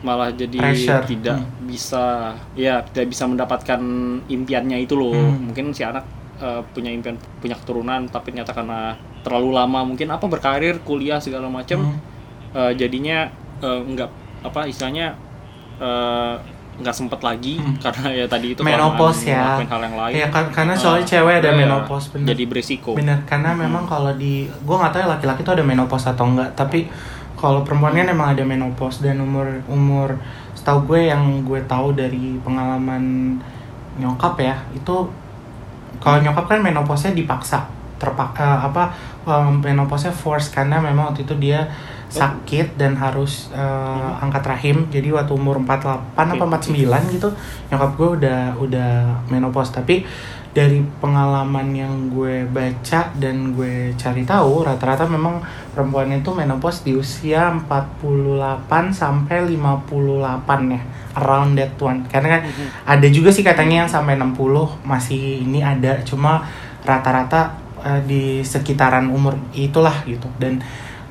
[0.03, 1.03] malah jadi Pressure.
[1.07, 1.63] tidak Hmm.
[1.63, 2.03] bisa
[2.53, 3.79] ya tidak bisa mendapatkan
[4.25, 5.47] impiannya itu loh Hmm.
[5.47, 6.03] mungkin si anak
[6.35, 11.47] eh, punya impian punya keturunan tapi ternyata karena terlalu lama mungkin apa berkarir kuliah segala
[11.47, 11.97] macam Hmm.
[12.53, 14.09] eh, jadinya eh, nggak
[14.43, 15.15] apa istilahnya
[15.79, 16.35] eh,
[16.73, 17.77] nggak sempet lagi Hmm.
[17.77, 19.61] karena ya tadi itu Menopause ya.
[19.61, 22.27] hal yang lain Iya kan karena soalnya Ah, cewek ada iya, menopause bener.
[22.27, 26.05] jadi berisiko Bener, karena memang kalau di gue nggak tahu ya laki-laki tuh ada menopause
[26.07, 26.89] atau enggak, tapi
[27.43, 30.15] kalau perempuan kan emang ada menopause dan umur umur
[30.55, 33.35] setahu gue yang gue tahu dari pengalaman
[33.99, 34.95] nyokap ya itu
[35.99, 37.67] kalau nyokap kan menopause-nya dipaksa
[37.99, 38.91] terpak eh, apa
[39.27, 41.67] um, menopause-nya force karena memang waktu itu dia
[42.13, 44.85] sakit dan harus eh, angkat rahim.
[44.91, 47.29] Jadi waktu umur 48 apa 49 gitu
[47.73, 48.91] nyokap gue udah udah
[49.31, 49.73] menopause.
[49.73, 50.05] Tapi
[50.53, 55.41] dari pengalaman yang gue baca dan gue cari tahu rata-rata memang
[55.73, 60.81] perempuan itu menopause di usia 48 sampai 58 ya
[61.17, 62.05] around that one.
[62.05, 62.41] Karena kan
[62.85, 66.45] ada juga sih katanya yang sampai 60 masih ini ada cuma
[66.85, 70.29] rata-rata eh, di sekitaran umur itulah gitu.
[70.37, 70.61] Dan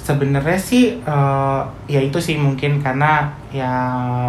[0.03, 3.70] sebenarnya sih eh, ya itu sih mungkin karena ya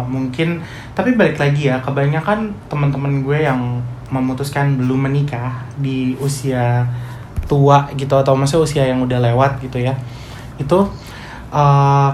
[0.06, 0.62] mungkin
[0.94, 3.82] tapi balik lagi ya kebanyakan teman-teman gue yang
[4.14, 6.86] memutuskan belum menikah di usia
[7.50, 9.92] tua gitu atau maksudnya usia yang udah lewat gitu ya
[10.62, 10.78] itu
[11.50, 12.10] eh,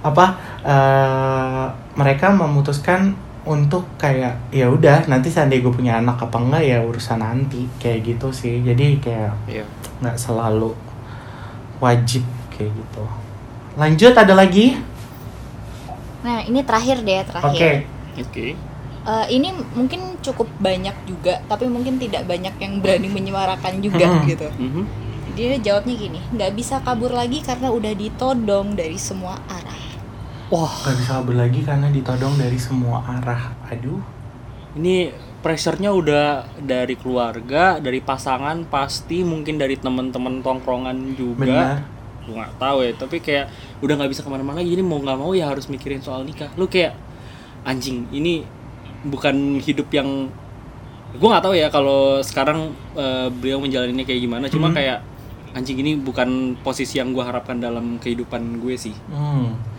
[0.00, 0.26] apa
[0.64, 1.66] eh,
[2.00, 3.12] mereka memutuskan
[3.44, 8.04] untuk kayak ya udah nanti seandainya gue punya anak apa enggak ya urusan nanti kayak
[8.04, 9.64] gitu sih jadi kayak Iya.
[10.00, 10.72] nggak selalu
[11.80, 12.20] wajib
[12.60, 13.04] kayak gitu
[13.74, 14.76] lanjut ada lagi
[16.20, 17.88] Nah, ini terakhir deh, oke terakhir.
[18.14, 18.46] oke
[19.00, 24.28] Eh, ini mungkin cukup banyak juga, tapi mungkin tidak banyak yang berani menyuarakan juga Hmm.
[24.28, 24.44] gitu.
[24.52, 24.84] Mhm.
[25.32, 29.80] Dia jawabnya gini, nggak bisa kabur lagi karena udah ditodong dari semua arah.
[30.50, 34.02] wah nggak bisa kabur lagi karena ditodong dari semua arah aduh
[34.74, 35.08] ini
[35.38, 41.76] pressure-nya udah dari keluarga dari pasangan pasti mungkin dari teman-teman tongkrongan juga benar
[42.30, 43.50] gue nggak tahu ya tapi kayak
[43.80, 46.46] udah nggak bisa ke mana-mana lagi jadi mau nggak mau ya harus mikirin soal nikah
[46.54, 46.94] lu kayak
[47.62, 48.46] anjing ini
[49.02, 50.30] bukan hidup yang
[51.10, 54.74] gue nggak tahu ya kalau sekarang eh, beliau menjalaninya kayak gimana cuma Mhm.
[54.74, 54.98] kayak
[55.50, 59.69] anjing ini bukan posisi yang gue harapkan dalam kehidupan gue sih hmm.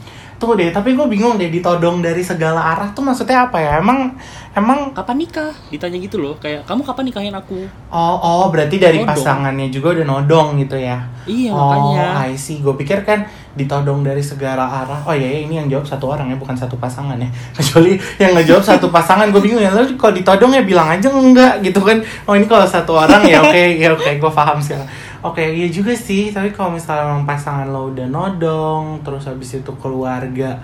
[0.41, 3.77] Tuh deh, tapi gue bingung deh ditodong dari segala arah tuh maksudnya apa ya?
[3.77, 4.17] Emang
[4.57, 8.99] emang kapan nikah ditanya gitu loh kayak kamu kapan nikahin aku oh oh berarti dari
[8.99, 9.15] Nodong.
[9.15, 11.07] pasangannya juga udah nodong gitu ya?
[11.23, 12.59] iya oh, makanya I see.
[12.59, 15.03] Gue pikir kan ditodong dari segala arah.
[15.03, 17.27] Oh iya, iya, ini yang jawab satu orang ya, bukan satu pasangan ya.
[17.57, 19.75] Kecuali yang ngejawab satu pasangan, gue bingung ya.
[19.75, 21.99] Lalu kalau ditodong ya bilang aja enggak gitu kan.
[22.23, 24.87] Oh ini kalau satu orang ya oke, ya oke, gue paham sekarang.
[25.21, 26.31] Oke, iya juga sih.
[26.31, 30.57] Tapi kalau misalnya memang pasangan lo udah nodong, terus habis itu keluarga,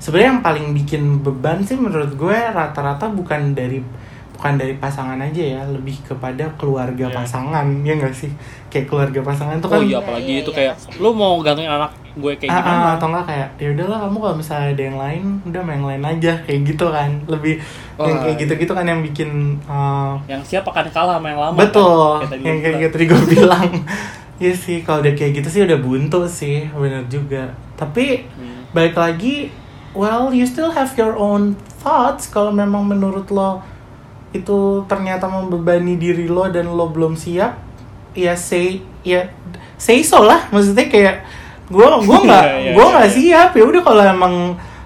[0.00, 3.78] sebenarnya yang paling bikin beban sih menurut gue rata-rata bukan dari
[4.34, 7.16] bukan dari pasangan aja ya, lebih kepada keluarga Iya.
[7.20, 8.32] pasangan, ya enggak sih?
[8.72, 11.36] Kayak keluarga pasangan itu oh kan iya Iya, apalagi iya, itu iya, kayak lu mau
[11.44, 14.68] gantungin anak gue kayak Ah, ah, gimana atau enggak kayak ya udahlah kamu kalau misalnya
[14.72, 17.10] ada yang lain udah main lain aja kayak gitu kan.
[17.24, 17.54] Lebih
[17.96, 19.30] yang Wah, kayak gitu gitu kan yang bikin
[19.64, 22.38] uh, yang siap akan kalah sama yang lama betul kan?
[22.40, 23.68] yang kayak gitu gue bilang.
[24.40, 27.52] Iya sih kalau udah kayak gitu sih udah buntu sih bener juga.
[27.74, 28.64] Tapi Hmm.
[28.70, 29.52] balik lagi
[29.92, 32.26] well you still have your own thoughts.
[32.26, 33.60] Kalau memang menurut lo
[34.30, 37.58] itu ternyata membebani diri lo dan lo belum siap
[38.14, 39.28] ya say ya
[39.76, 40.48] say so lah.
[40.48, 41.16] Maksudnya kayak
[41.70, 43.14] gue gua nggak Iya, iya, gue iya, nggak iya.
[43.16, 43.50] siap.
[43.54, 44.34] Ya udah kalau emang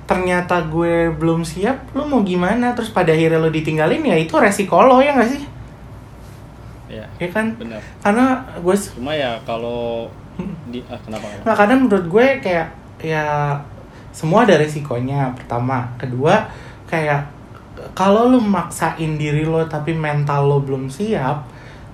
[0.05, 2.77] ternyata gue belum siap lo mau gimana?
[2.77, 5.43] Terus pada akhirnya lo ditinggalin ya itu resiko lo ya nggak sih?
[6.93, 7.57] Iya, ya kan?
[7.57, 7.81] benar.
[8.05, 10.13] Karena gue cuma ya kalau
[10.69, 11.45] di ah, kenapa kenapa?
[11.49, 12.69] Nah kadang menurut gue kayak
[13.01, 13.57] ya
[14.13, 15.33] semua ada resikonya.
[15.35, 16.47] Pertama, kedua
[16.87, 17.27] kayak
[17.97, 21.43] kalau lu maksain diri lo tapi mental lo belum siap,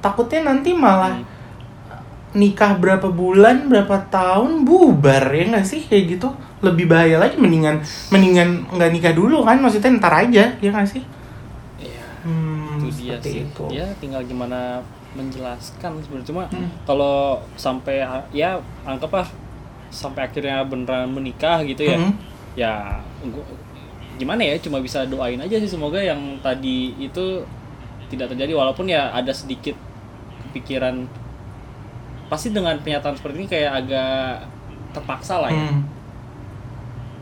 [0.04, 1.38] takutnya nanti malah Hmm.
[2.30, 5.82] Nikah berapa bulan berapa tahun bubar ya nggak sih?
[5.84, 6.28] Kayak gitu.
[6.60, 9.58] Lebih bahaya lagi mendingan mendingan nggak nikah dulu kan?
[9.58, 11.02] Maksudnya ntar aja ya nggak sih?
[11.80, 13.42] Iya, hmm, itu dia sih.
[13.44, 13.64] itu.
[13.68, 14.78] Ya tinggal gimana
[15.12, 16.28] menjelaskan sebenarnya.
[16.28, 16.70] Cuma Hmm.
[16.84, 19.26] kalau sampai ya anggaplah
[19.90, 21.98] sampai akhirnya beneran menikah gitu ya.
[21.98, 22.14] Hmm.
[22.52, 22.74] ya
[23.24, 23.46] gua-
[24.14, 24.54] gimana ya?
[24.58, 25.66] Cuma bisa doain aja sih.
[25.66, 27.42] Semoga yang tadi itu
[28.06, 28.52] tidak terjadi.
[28.52, 29.74] Walaupun ya ada sedikit
[30.44, 31.06] kepikiran
[32.30, 34.46] pasti dengan pernyataan seperti ini kayak agak
[34.90, 35.82] terpaksa lah ya Hmm.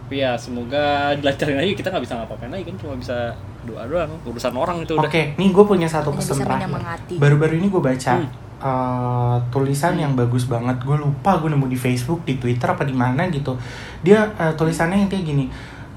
[0.04, 3.16] tapi ya semoga dilancarin aja kita nggak bisa ngapa-ngapain lagi kan cuma bisa
[3.64, 6.72] doa doang urusan orang itu udah Oke, nih gue punya satu pesan terakhir.
[7.16, 8.28] Baru-baru ini gue baca Hmm.
[8.58, 10.80] uh, tulisan yang bagus banget.
[10.80, 13.52] Gue lupa gue nemu di Facebook, di Twitter apa di mana gitu.
[14.00, 15.44] Dia uh, tulisannya yang kayak gini.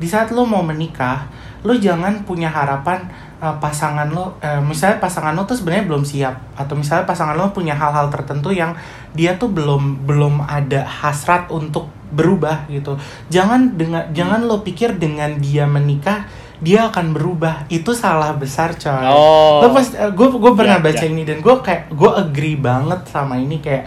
[0.01, 1.29] Di saat lo mau menikah,
[1.61, 3.05] lo jangan punya harapan
[3.37, 7.53] uh, pasangan lo, uh, misalnya pasangan lo tuh sebenarnya belum siap, atau misalnya pasangan lo
[7.53, 8.73] punya hal-hal tertentu yang
[9.13, 12.97] dia tuh belum belum ada hasrat untuk berubah gitu.
[13.29, 16.25] Jangan dengan jangan lo pikir dengan dia menikah
[16.61, 17.65] dia akan berubah.
[17.73, 19.05] Itu salah besar coy.
[19.09, 19.65] Oh.
[19.65, 21.09] Lo pas gue gue pernah Ya, baca ya.
[21.09, 23.85] ini dan gue kayak gue agree banget sama ini kayak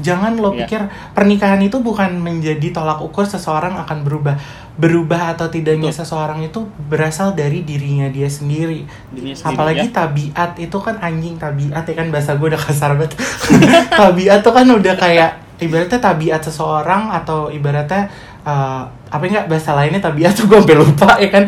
[0.00, 0.64] jangan lo Ya.
[0.64, 0.80] pikir
[1.12, 4.36] pernikahan itu bukan menjadi tolak ukur seseorang akan berubah.
[4.80, 6.00] Berubah atau tidaknya Betul.
[6.00, 8.88] seseorang itu berasal dari dirinya dia sendiri.
[9.12, 9.92] Dirinya sendiri, apalagi ya.
[9.92, 12.06] tabiat itu kan anjing tabiat ya kan?
[12.08, 13.12] Bahasa gue udah kasar banget.
[14.00, 15.30] Tabiat tuh kan udah kayak
[15.60, 18.08] ibaratnya tabiat seseorang atau ibaratnya
[18.42, 18.82] eh,
[19.12, 21.44] apa enggak bahasa lainnya tabiat tuh gue sampai lupa ya kan?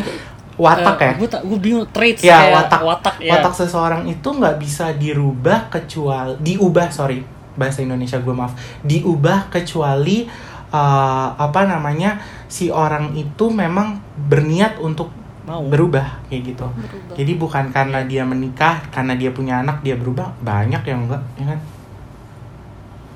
[0.55, 1.11] Watak ya?
[1.19, 2.81] gue tak gue bingung traits ya kayak watak.
[2.87, 3.31] watak ya.
[3.35, 7.19] Watak seseorang itu nggak bisa dirubah kecuali diubah sorry
[7.55, 10.27] bahasa Indonesia gue maaf diubah kecuali
[10.69, 13.97] uh, apa namanya si orang itu memang
[14.27, 15.11] berniat untuk
[15.45, 17.13] mau berubah kayak gitu Berubah.
[17.13, 21.45] jadi bukan karena dia menikah karena dia punya anak dia berubah banyak yang enggak ya
[21.53, 21.59] kan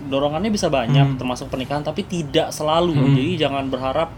[0.10, 1.18] dorongannya bisa banyak Hmm.
[1.18, 3.14] termasuk pernikahan tapi tidak selalu Hmm.
[3.14, 4.10] jadi jangan berharap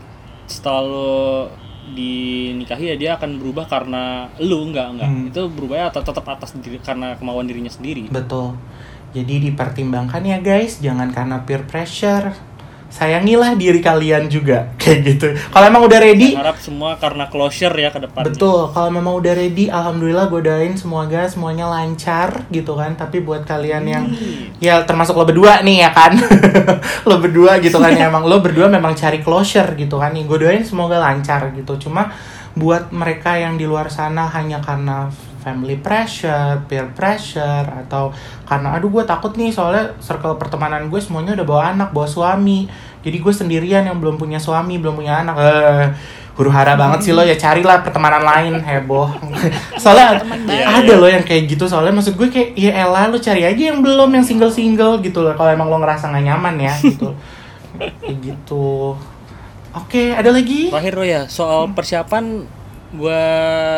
[0.45, 1.47] setelah
[1.91, 5.27] dinikahi ya dia akan berubah karena lu enggak enggak Hmm.
[5.27, 8.53] itu berubah ya tetap atas diri karena kemauan dirinya sendiri betul
[9.11, 12.31] jadi dipertimbangkan ya guys jangan karena peer pressure
[12.91, 17.87] sayangilah diri kalian juga kayak gitu kalau emang udah ready harap semua karena closure ya
[17.87, 22.93] ke depannya Betul, kalau memang udah ready, alhamdulillah godain semoga semuanya lancar gitu kan.
[22.95, 24.51] Tapi buat kalian yang Hmm.
[24.59, 26.19] ya termasuk lo berdua nih ya kan,
[27.09, 30.11] lo berdua gitu kan ya emang lo berdua memang cari closure gitu kan.
[30.11, 31.79] Nih godain semoga lancar gitu.
[31.79, 32.11] Cuma
[32.53, 35.07] buat mereka yang di luar sana hanya karena
[35.41, 38.13] family pressure, peer pressure atau
[38.45, 42.69] karena aduh gue takut nih soalnya circle pertemanan gue semuanya udah bawa anak, bawa suami.
[43.01, 45.35] Jadi gue sendirian yang belum punya suami, belum punya anak.
[45.41, 45.87] Eh,
[46.31, 49.11] huru hara banget sih lo ya carilah pertemanan lain heboh.
[49.81, 53.73] soalnya ada loh yang kayak gitu soalnya maksud gue kayak ya elah lo cari aja
[53.73, 57.11] yang belum yang single single gitu loh kalau emang lo ngerasa gak nyaman ya gitu
[57.77, 58.95] kayak gitu
[59.75, 62.47] oke ada lagi terakhir lo ya soal persiapan
[62.91, 63.21] gua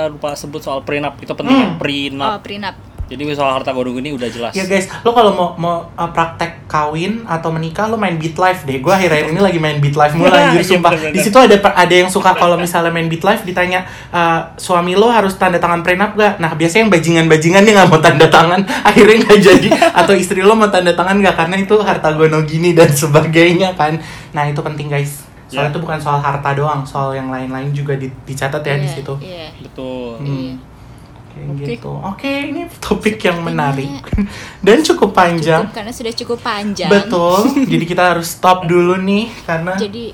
[0.07, 1.13] lupa sebut soal prenup.
[1.17, 1.77] Itu penting ya Hmm.
[1.77, 2.29] prenup.
[2.29, 2.75] Oh, prenup.
[3.03, 4.53] jadi soal harta gondong ini udah jelas.
[4.53, 8.65] Ya guys lo kalau mau mau uh, praktek kawin atau menikah lo main beat life
[8.65, 8.81] deh.
[8.81, 10.91] Gue akhir-akhir ini lagi main beat life mulu anjir Iya, sumpah.
[11.13, 15.13] di situ ada ada yang suka kalau misalnya main beat life ditanya uh, suami lo
[15.13, 18.65] harus tanda tangan prenup gak nah biasanya yang bajingan-bajingan dia nggak mau tanda tangan.
[18.89, 19.67] Akhirnya nggak jadi.
[19.93, 24.01] Atau istri lo mau tanda tangan gak karena itu harta gono gini dan sebagainya kan.
[24.33, 25.21] Nah itu penting guys
[25.53, 25.71] soalnya Ya.
[25.71, 29.13] itu bukan soal harta doang soal yang lain-lain juga di- dicatat ya di Iya, situ
[29.19, 29.47] Iya.
[29.59, 30.25] betul Hmm.
[30.25, 30.53] Iya.
[31.29, 31.65] Kayak Oke.
[31.67, 33.89] gitu oke ini topik yang Sepertinya- menarik
[34.65, 36.89] dan cukup panjang Cukup, karena sudah cukup panjang.
[36.89, 37.37] Betul.
[37.71, 40.13] Jadi kita harus stop dulu nih karena Jadi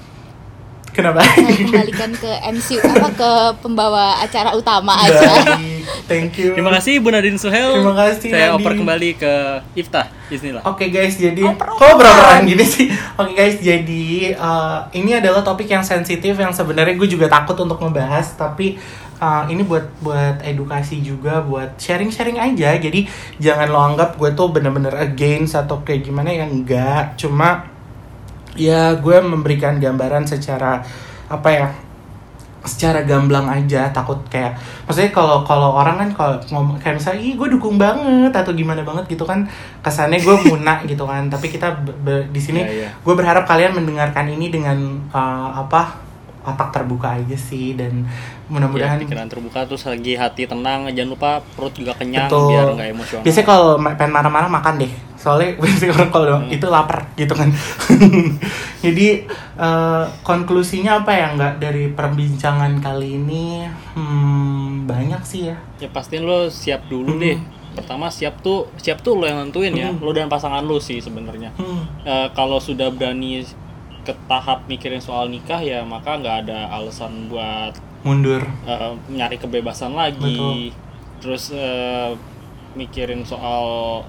[0.92, 1.22] kenapa?
[1.22, 5.22] saya kembalikan ke MC apa ke pembawa acara utama aja.
[5.56, 6.54] Baik, Thank you.
[6.54, 8.58] terima kasih Bu Nadine Suhel Terima kasih, saya Nadine.
[8.58, 9.34] oper kembali ke
[9.76, 11.78] Iftah Bismillah Oke guys, jadi Oper-operan.
[11.80, 12.88] kok beroperan gini sih?
[13.16, 17.78] Oke guys, jadi uh, ini adalah topik yang sensitif yang sebenarnya gue juga takut untuk
[17.80, 18.78] ngebahas, tapi
[19.18, 22.74] uh, ini buat buat edukasi juga, buat sharing-sharing aja.
[22.76, 23.06] Jadi
[23.38, 27.18] jangan lo anggap gue tuh bener-bener against atau kayak gimana ya enggak.
[27.18, 27.66] Cuma
[28.60, 30.84] ya gue memberikan gambaran secara
[31.32, 31.70] apa ya?
[32.60, 37.34] secara gamblang aja takut kayak maksudnya kalau kalau orang kan kalau ngomong kayak misalnya ih
[37.40, 39.48] gue dukung banget atau gimana banget gitu kan
[39.80, 41.80] kesannya gue muna gitu kan tapi kita
[42.28, 42.90] di sini Iya, iya.
[42.92, 44.76] gue berharap kalian mendengarkan ini dengan
[45.16, 46.04] uh, apa
[46.44, 51.40] otak terbuka aja sih dan ya, mudah-mudahan pikiran terbuka terus lagi hati tenang jangan lupa
[51.56, 52.52] perut juga kenyang Betul.
[52.52, 56.48] biar nggak emosional biasanya kalau pengen marah-marah makan deh soalnya biasanya orang kalau Hmm.
[56.50, 57.52] itu lapar gitu kan.
[58.80, 61.28] Jadi eh, konklusinya apa ya?
[61.34, 65.58] Nggak dari perbincangan kali ini hmm, banyak sih ya.
[65.78, 67.22] Ya pastiin lo siap dulu Hmm.
[67.22, 67.38] deh.
[67.70, 69.90] Pertama siap tuh siap tuh lo yang nentuin ya.
[69.90, 70.00] Hmm.
[70.00, 71.52] lo dan pasangan lo sih sebenarnya.
[71.54, 73.44] Hmm, Eh, kalau sudah berani
[74.00, 78.40] ke tahap mikirin soal nikah ya maka nggak ada alasan buat mundur.
[78.64, 80.24] eh, nyari kebebasan lagi.
[80.24, 80.88] Betul.
[81.20, 82.16] terus eh,
[82.72, 84.00] mikirin soal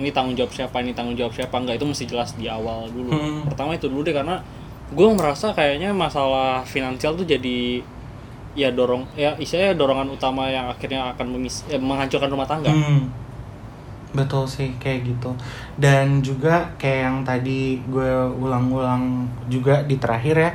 [0.00, 3.12] ini tanggung jawab siapa ini tanggung jawab siapa enggak itu mesti jelas di awal dulu
[3.12, 3.44] Hmm.
[3.46, 4.40] pertama itu dulu deh karena
[4.90, 7.84] gue merasa kayaknya masalah finansial tuh jadi
[8.58, 13.06] ya dorong ya istilahnya dorongan utama yang akhirnya akan memis eh, menghancurkan rumah tangga Hmm.
[14.10, 15.30] Betul sih kayak gitu.
[15.78, 18.10] Dan juga kayak yang tadi gue
[18.42, 20.50] ulang-ulang juga di terakhir ya,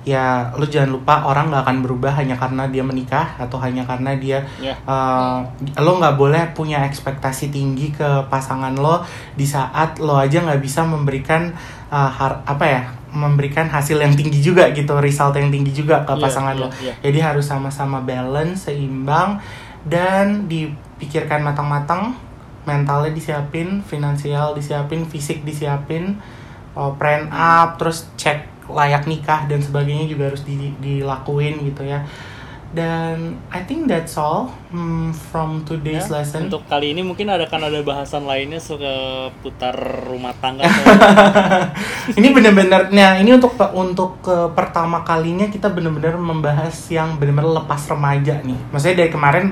[0.00, 4.16] ya lu jangan lupa orang nggak akan berubah hanya karena dia menikah atau hanya karena
[4.16, 5.44] dia ya uh,
[5.76, 9.04] lo nggak boleh punya ekspektasi tinggi ke pasangan lo
[9.36, 11.52] di saat lo aja nggak bisa memberikan
[11.92, 12.82] uh, har- apa ya
[13.12, 16.68] memberikan hasil yang tinggi juga gitu result yang tinggi juga ke Iya, pasangan iya, lo
[16.80, 16.92] iya.
[17.04, 19.36] jadi harus sama-sama balance seimbang
[19.84, 22.16] dan dipikirkan matang-matang
[22.64, 26.16] mentalnya disiapin finansial disiapin fisik disiapin
[26.72, 32.02] uh, plan up terus cek layak nikah dan sebagainya juga harus di- dilakuin gitu ya.
[32.70, 36.46] Dan I think that's all hmm, from today's Ya, lesson.
[36.46, 39.74] untuk kali ini mungkin ada kan ada bahasan lainnya seputar
[40.06, 40.86] rumah tangga atau
[42.18, 47.90] ini bener-bener nah ini untuk untuk ke pertama kalinya kita bener-bener membahas yang bener-bener lepas
[47.90, 48.58] remaja nih.
[48.70, 49.44] Maksudnya dari kemarin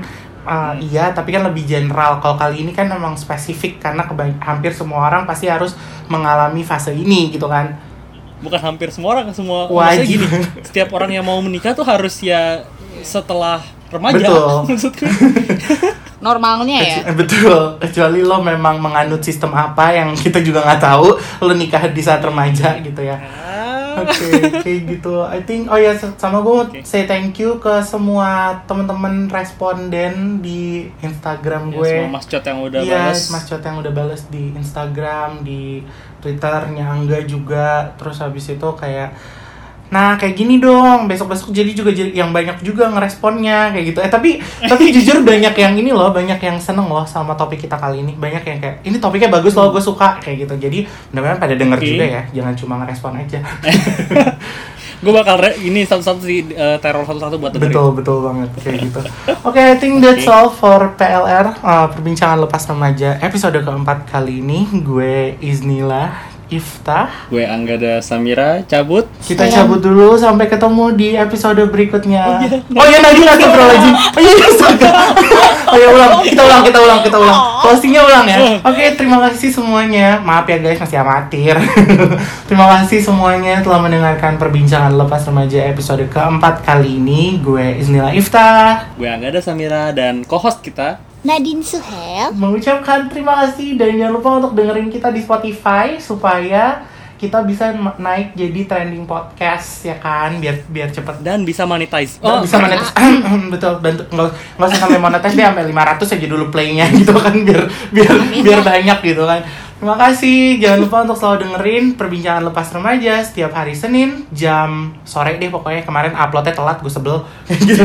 [0.47, 2.23] uh, iya tapi kan lebih general.
[2.23, 4.07] Kalau kali ini kan memang spesifik karena
[4.39, 5.75] hampir semua orang pasti harus
[6.07, 7.75] mengalami fase ini gitu kan
[8.39, 10.11] bukan hampir semua orang semua maksudnya Wajib.
[10.15, 10.27] gini
[10.63, 12.63] setiap orang yang mau menikah tuh harus ya
[13.03, 14.55] setelah remaja Betul.
[14.69, 15.05] maksudku
[16.19, 21.53] normalnya ya betul kecuali lo memang menganut sistem apa yang kita juga nggak tahu lo
[21.55, 23.15] nikah di saat remaja gitu ya
[24.01, 24.29] Oke,
[24.59, 25.13] kayak gitu.
[25.21, 26.79] I think oh ya sama gue Oke.
[26.81, 28.29] say thank you ke semua
[28.63, 31.89] teman-teman responden di Instagram Ya, gue.
[31.89, 35.83] semua mas Cot yang udah Iya, balas Mas Cot yang udah balas di Instagram, di
[36.19, 37.67] Twitternya Angga juga.
[37.95, 39.15] Terus habis itu kayak
[39.89, 43.99] Nah kayak gini dong besok-besok jadi juga jadi yang banyak juga ngeresponnya kayak gitu.
[44.05, 47.77] Eh tapi tapi jujur banyak yang ini loh banyak yang seneng loh sama topik kita
[47.77, 48.13] kali ini.
[48.13, 50.53] Banyak yang kayak ini topiknya bagus loh gue suka kayak gitu.
[50.69, 50.79] Jadi
[51.13, 51.87] mudah-mudahan pada denger Oke.
[51.89, 52.21] juga ya.
[52.31, 53.39] Jangan cuma ngerespon aja.
[54.99, 58.77] gue bakal re- ini satu-satu sih eh, teror satu-satu buat dengerin betul betul banget kayak
[58.83, 58.99] gitu.
[59.47, 64.67] Oke I think that's all for PLR uh, perbincangan lepas remaja episode keempat kali ini.
[64.83, 66.11] Gue Iznila
[66.49, 67.29] Iftah.
[67.29, 69.69] gue Anggada Samira cabut Kita Sayang.
[69.69, 72.41] cabut dulu sampai ketemu di episode berikutnya.
[72.73, 73.89] Oh iya tadi nggak lagi.
[73.93, 74.89] Oh iya astaga.
[75.69, 77.37] Oh iya ulang, kita ulang, kita ulang, kita ulang.
[77.61, 78.37] Closingnya ulang ya.
[78.65, 80.17] Oke, terima kasih semuanya.
[80.17, 81.53] Maaf ya guys masih amatir.
[82.49, 87.37] terima kasih semuanya telah mendengarkan perbincangan lepas remaja episode keempat kali ini.
[87.37, 93.91] Gue Iznila Iftah gue Anggada Samira dan co-host kita Nadine Suhel mengucapkan terima kasih dan
[93.91, 96.87] jangan lupa untuk dengerin kita di Spotify supaya
[97.19, 100.39] kita bisa naik jadi trending podcast ya kan?
[100.39, 101.19] Biar biar cepet.
[101.19, 102.15] Dan bisa monetize.
[102.23, 102.87] Oh, bisa monetis
[103.53, 104.07] betul bantu.
[104.15, 107.35] Nggak nggak usah sampai monetis deh sampai 500 aja dulu playnya gitu kan?
[107.35, 109.43] Biar biar biar banyak gitu kan
[109.79, 110.59] terima kasih.
[110.59, 115.87] Jangan lupa untuk selalu dengerin perbincangan lepas remaja setiap hari Senin jam sore deh pokoknya.
[115.87, 117.23] Kemarin uploadnya telat gue sebel.
[117.49, 117.83] Gitu.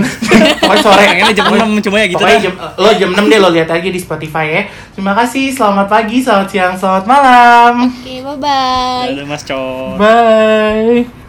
[0.61, 3.49] Pokoknya sore pengennya jam 6 cuma ya gitu pokoknya jam, lo jam 6 deh lo
[3.55, 4.63] lihat aja di Spotify ya.
[4.93, 7.75] Terima kasih selamat pagi selamat siang selamat malam.
[7.89, 11.24] Oke bye bye Dadah, Mas Cot bye